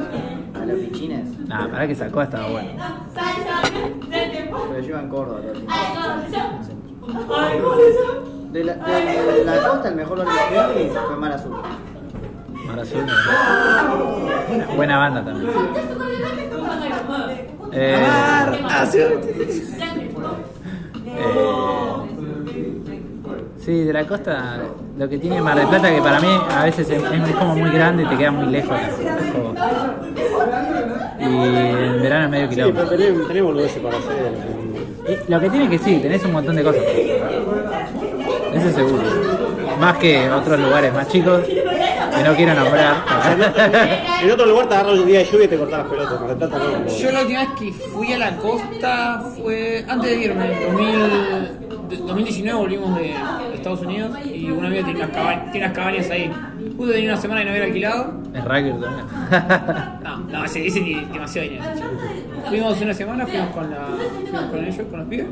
[0.53, 1.39] a los fichines.
[1.47, 2.69] Nah, para que sacó estaba bueno.
[4.09, 5.79] Pero yo iba en Córdoba todo el tiempo.
[8.51, 10.35] De la, de la costa, el mejor lugar
[10.73, 11.51] que fue Mar Azul.
[12.65, 13.03] Mar Azul.
[14.47, 15.51] Buena, buena banda también.
[17.75, 18.05] Eh,
[21.05, 21.43] eh,
[23.65, 24.57] sí, de la costa,
[24.97, 27.69] lo que tiene Mar del Plata, que para mí a veces es, es como muy
[27.71, 28.77] grande y te queda muy lejos.
[31.19, 32.97] Y en verano es medio Sí, pero kilómetro.
[33.27, 34.33] tenemos, para hacer.
[35.27, 36.81] Y Lo que tiene que sí, tenés un montón de cosas.
[38.53, 39.03] Eso seguro.
[39.79, 41.41] Más que otros lugares más chicos
[42.15, 42.95] que no quiero nombrar.
[44.23, 46.19] En otro lugar te agarras un día de lluvia y te cortas las pelotas.
[46.19, 46.87] Mar del Plata no.
[46.97, 50.87] Yo la última vez que fui a la costa fue antes de irme, en 2000
[51.89, 53.13] de- 2019 volvimos de
[53.53, 56.31] Estados Unidos y un amigo tiene unas, cabañas, tiene unas cabañas ahí.
[56.77, 58.13] Justo tenía una semana y no había alquilado.
[58.33, 59.05] Es rugby también.
[60.03, 61.69] No, no, ese, ese tiene demasiado dinero.
[62.49, 63.87] Fuimos una semana, fuimos con, la,
[64.23, 65.27] fuimos con ellos, con los pibes.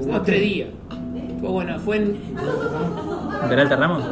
[0.00, 0.68] Fuimos tres días.
[1.44, 2.18] Fue bueno, fue en.
[3.50, 4.02] ¿Peralta Ramos?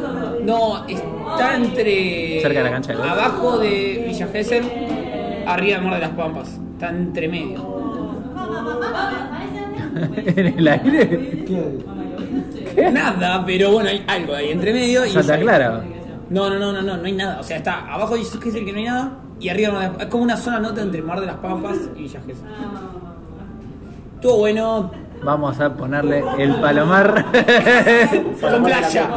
[0.43, 2.39] No, está entre.
[2.43, 3.09] Cerca de la cancha de golf.
[3.11, 4.63] Abajo de Villa Gesell,
[5.47, 6.59] arriba de Mar de las Pampas.
[6.73, 7.73] Está entre medio.
[10.27, 11.43] ¿En el aire?
[12.75, 12.91] ¿Qué?
[12.91, 15.03] Nada, pero bueno, hay algo ahí entre medio.
[15.03, 15.83] Y Santa Clara.
[16.29, 17.39] No, no, no, no, no, no hay nada.
[17.39, 19.11] O sea, está abajo de Villa Gesell que no hay nada.
[19.39, 21.37] Y arriba de Mar de las- es como una zona nota entre Mar de las
[21.37, 22.45] Pampas y Villa Gesell.
[24.17, 24.91] Estuvo bueno,
[25.23, 27.25] Vamos a ponerle el palomar
[28.41, 29.09] con playa.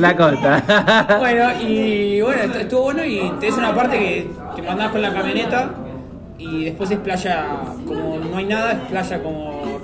[0.00, 1.16] la costa.
[1.18, 5.12] Bueno, y bueno, est- estuvo bueno y tenés una parte que te mandás con la
[5.12, 5.70] camioneta
[6.38, 7.44] y después es playa,
[7.86, 9.78] como no hay nada, es playa como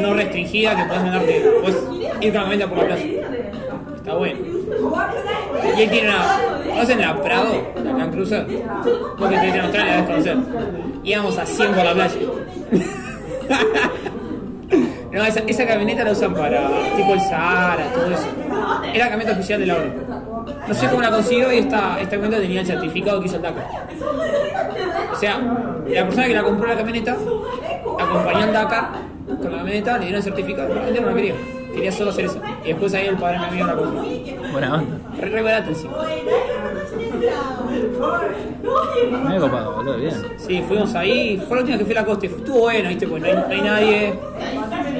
[0.00, 1.76] no restringida, que puedes mandarte, puedes
[2.20, 3.04] ir con la camioneta por la playa.
[3.96, 4.38] Está bueno.
[5.76, 7.54] Y ahí tiene una, ¿conocen la Prado?
[7.84, 8.46] La Land Cruiser.
[9.18, 10.36] Porque te en Australia debes conocer.
[11.02, 12.14] Íbamos a 100 por la playa.
[15.18, 18.28] No, esa, esa camioneta la usan para tipo el Sahara, todo eso.
[18.94, 19.92] Era la camioneta oficial de la ONU.
[20.68, 23.42] No sé cómo la consiguió y esta, esta camioneta tenía el certificado que hizo el
[23.42, 23.66] Dakar.
[25.12, 25.40] O sea,
[25.88, 27.16] la persona que la compró la camioneta
[27.98, 28.90] acompañó al Dakar
[29.26, 31.34] con la camioneta, le dieron el certificado, la gente no la quería.
[31.74, 32.40] Quería solo hacer eso.
[32.64, 34.02] Y después ahí el padre mi amigo la compró.
[34.52, 34.96] Buena onda.
[35.20, 35.94] Re, re encima.
[39.28, 40.14] Me copado, boludo, bien.
[40.36, 43.22] Sí, fuimos ahí, fue la última que fui a la costa estuvo bueno, viste, pues
[43.22, 44.14] no hay, no hay nadie.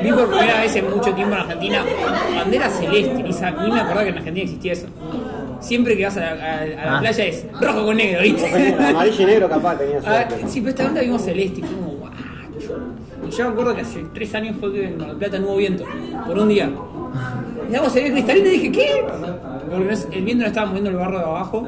[0.03, 1.85] Vi por primera vez en mucho tiempo en Argentina
[2.37, 4.87] bandera celeste, ni, ni me acordaba que en Argentina existía eso.
[5.61, 7.01] Siempre que vas a la, a- a la Ah.
[7.01, 8.75] playa es rojo con negro, viste.
[8.79, 10.49] Amarillo y negro capaz tenía Ah, suerte.
[10.49, 12.17] sí, pero esta vez vimos celeste y fue como guacho.
[13.27, 15.47] Y yo me acuerdo que hace tres años fue que en Mar del Plata no
[15.49, 15.85] hubo viento,
[16.27, 16.71] por un día.
[17.69, 19.05] Y damos el cristalino y dije, ¿qué?
[19.71, 21.67] Porque el viento no estaba moviendo el barro de abajo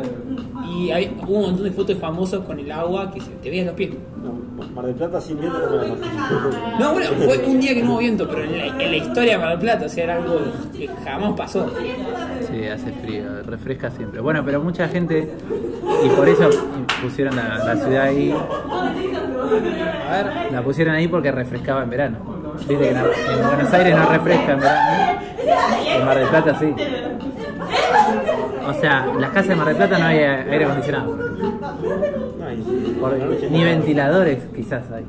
[0.75, 3.51] y hay, hubo un montón de fotos de famosos con el agua que se te
[3.51, 3.91] veían los pies.
[4.23, 6.79] No, Mar del Plata sin viento no.
[6.79, 9.33] No, bueno, fue un día que no hubo viento, pero en la, en la historia
[9.33, 10.39] de Mar del Plata, o sea, era algo
[10.77, 11.71] que jamás pasó.
[12.51, 14.21] Sí, hace frío, refresca siempre.
[14.21, 15.35] Bueno, pero mucha gente,
[16.05, 16.51] y por eso
[17.03, 18.35] pusieron la, la ciudad ahí.
[20.09, 22.19] A ver, la pusieron ahí porque refrescaba en verano.
[22.59, 25.21] Viste que en, en Buenos Aires no refresca en verano.
[25.97, 26.75] En Mar del Plata sí.
[28.69, 31.17] O sea, las casas de Mar del Plata no hay aire acondicionado.
[33.51, 35.05] Ni ventiladores quizás hay.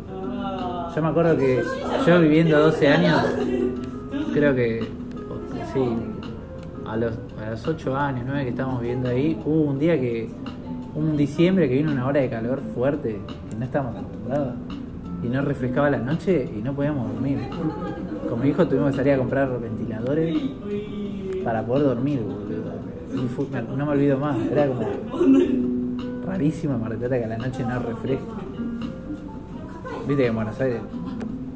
[0.95, 1.63] Yo me acuerdo que
[2.05, 3.21] yo viviendo 12 años,
[4.33, 4.83] creo que
[5.73, 5.81] sí,
[6.85, 7.13] a los,
[7.45, 10.29] a los 8 años, 9 que estábamos viviendo ahí, hubo un día que,
[10.93, 13.19] un diciembre que vino una hora de calor fuerte,
[13.49, 14.55] que no estábamos acostumbrados,
[15.23, 17.39] y no refrescaba la noche y no podíamos dormir.
[18.29, 20.35] con mi hijo tuvimos que salir a comprar ventiladores
[21.43, 22.50] para poder dormir, boludo.
[23.23, 24.87] Y fue- me- no me olvido más, era como
[26.25, 28.23] rarísimo Mar del Plata que a la noche no refresque.
[30.07, 30.81] Viste que en Buenos Aires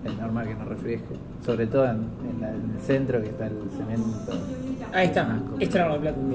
[0.05, 3.47] es normal que no refresque, sobre todo en, en la- en el centro que está
[3.47, 4.31] el cemento.
[4.93, 5.39] Ahí está.
[5.59, 6.29] Este era Mar del Plata un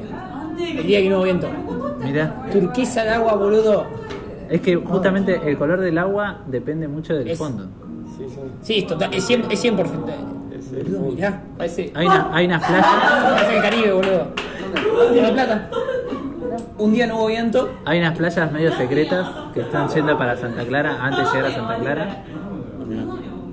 [0.64, 0.80] día.
[0.80, 1.48] El día que no hubo viento.
[2.02, 3.84] Mira, Turquesa de agua, boludo.
[4.48, 7.66] es que justamente el color del agua depende mucho del Es- fondo.
[8.18, 8.40] Sí, sí.
[8.62, 9.46] Sí, es total, es 100%.
[9.50, 10.12] Es 100%.
[10.58, 11.14] Es el Boludo, fondo.
[11.14, 11.92] mirá, parece.
[11.94, 12.86] Hay, una, hay unas playas,
[13.32, 14.26] Parece el Caribe, boludo.
[14.74, 15.68] Mar del Plata.
[16.78, 17.70] Un día no hubo viento.
[17.84, 21.54] hay unas playas medio secretas que están yendo para Santa Clara antes de llegar a
[21.54, 22.24] Santa Clara.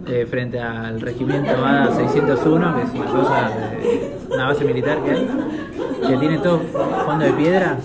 [0.09, 5.11] eh, frente al regimiento ADA 601, que es una cosa, de- una base militar que
[5.11, 5.27] hay,
[6.07, 6.61] que tiene todo
[7.05, 7.75] fondo de piedra.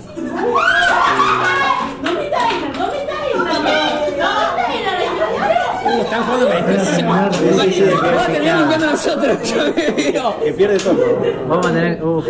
[5.95, 10.37] Uh, están jugando Vamos a terminar limpiando nosotros, yo me veo.
[10.45, 10.97] Que pierde todo.
[11.49, 12.03] Vamos a tener.
[12.03, 12.25] uf.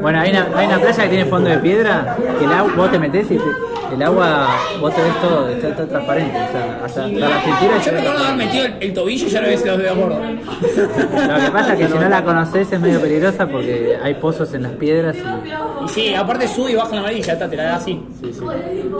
[0.00, 2.90] Bueno, hay una, hay una playa que tiene fondo de piedra, que el agua, vos
[2.90, 4.48] te metés y te- el agua,
[4.80, 7.78] vos te ves todo, está todo transparente, o sea, hasta, hasta la cintura.
[7.84, 10.18] Yo me acuerdo haber metido el, el tobillo y ya no ves los dedos gordos.
[10.20, 14.52] Lo que pasa es que si no la conoces es medio peligrosa porque hay pozos
[14.54, 17.62] en las piedras, y- Y sí, aparte sube y baja la amarilla, está, te la
[17.64, 18.02] da así.
[18.20, 18.40] Sí, sí.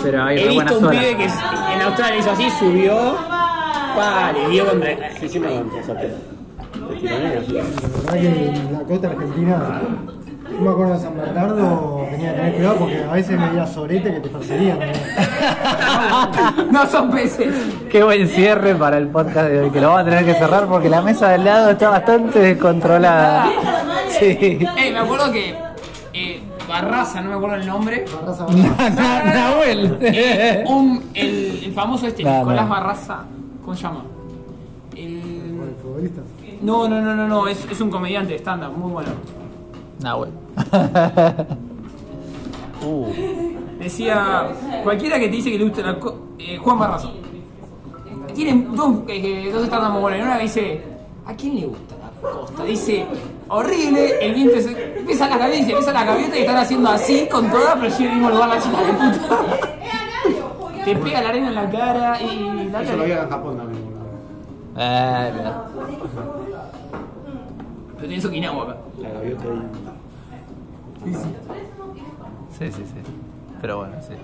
[0.03, 3.17] pero hay He visto un pibe que en Australia hizo así, subió,
[3.95, 4.91] pa, le dio contra.
[5.21, 5.49] Sí, sí, me.
[5.49, 5.63] La
[7.17, 9.81] verdad que en la costa argentina,
[10.51, 14.15] yo me acuerdo de San Bernardo, tenía que tener cuidado porque a veces veía sorete
[14.15, 14.79] que te perseguían.
[14.79, 14.85] ¿no?
[16.73, 17.55] No son peces.
[17.91, 20.67] Qué buen cierre para el podcast de hoy, que lo vamos a tener que cerrar
[20.67, 23.51] porque la mesa del lado está bastante descontrolada.
[24.21, 24.59] Sí.
[24.77, 25.57] Me acuerdo que
[26.13, 28.05] eh, Barraza, no me acuerdo el nombre.
[28.15, 29.25] Barraza, barraza.
[29.35, 29.99] Nahuel.
[30.03, 32.69] Eh, un, el, el famoso este, Nicolás.
[32.69, 33.25] Barraza,
[33.65, 34.05] ¿cómo se llama?
[34.97, 35.17] El...
[35.17, 36.21] El futbolista.
[36.63, 39.11] No, no, no, no, no, es, es un comediante de stand-up, muy bueno.
[40.01, 40.31] Nahuel.
[42.85, 43.07] Uh.
[43.79, 44.49] Decía,
[44.83, 47.09] cualquiera que te dice que le gusta la co- eh, Juan Barraza.
[48.35, 50.21] Tienen dos, eh, dos stand-up muy buenos.
[50.21, 50.83] En una dice,
[51.25, 52.63] ¿a quién le gusta la costa?
[52.65, 53.07] Dice,
[53.49, 54.99] horrible, el viento se...
[54.99, 58.17] Empieza la cabeza, empieza la gaviota y están haciendo así con toda, pero llega al
[58.19, 59.59] mismo lugar la chica de puta.
[60.85, 62.69] Te pega la arena en la cara y...
[62.71, 63.83] La Eso lo había en Japón también.
[63.85, 64.05] boludo.
[64.77, 65.65] Eh, mira.
[67.97, 68.77] Pero tenés Okinawa acá.
[69.01, 69.63] La gaviota ahí.
[72.59, 73.01] Sí, sí, sí.
[73.61, 74.15] Pero bueno, sí.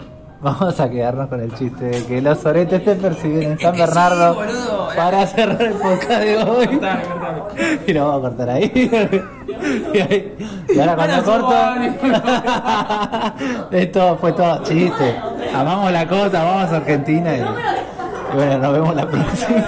[0.43, 3.81] Vamos a quedarnos con el chiste de que los oretes te persiguen en San sí,
[3.81, 4.89] Bernardo boludo.
[4.97, 6.67] para cerrar el podcast de hoy.
[6.67, 7.41] Cortame, cortame.
[7.87, 8.73] Y lo vamos a cortar ahí.
[9.95, 10.37] y, ahí-
[10.75, 11.55] y ahora cuando corto.
[13.71, 15.17] Esto fue todo chiste.
[15.55, 19.67] Amamos la costa, amamos Argentina y, y bueno, nos vemos la próxima.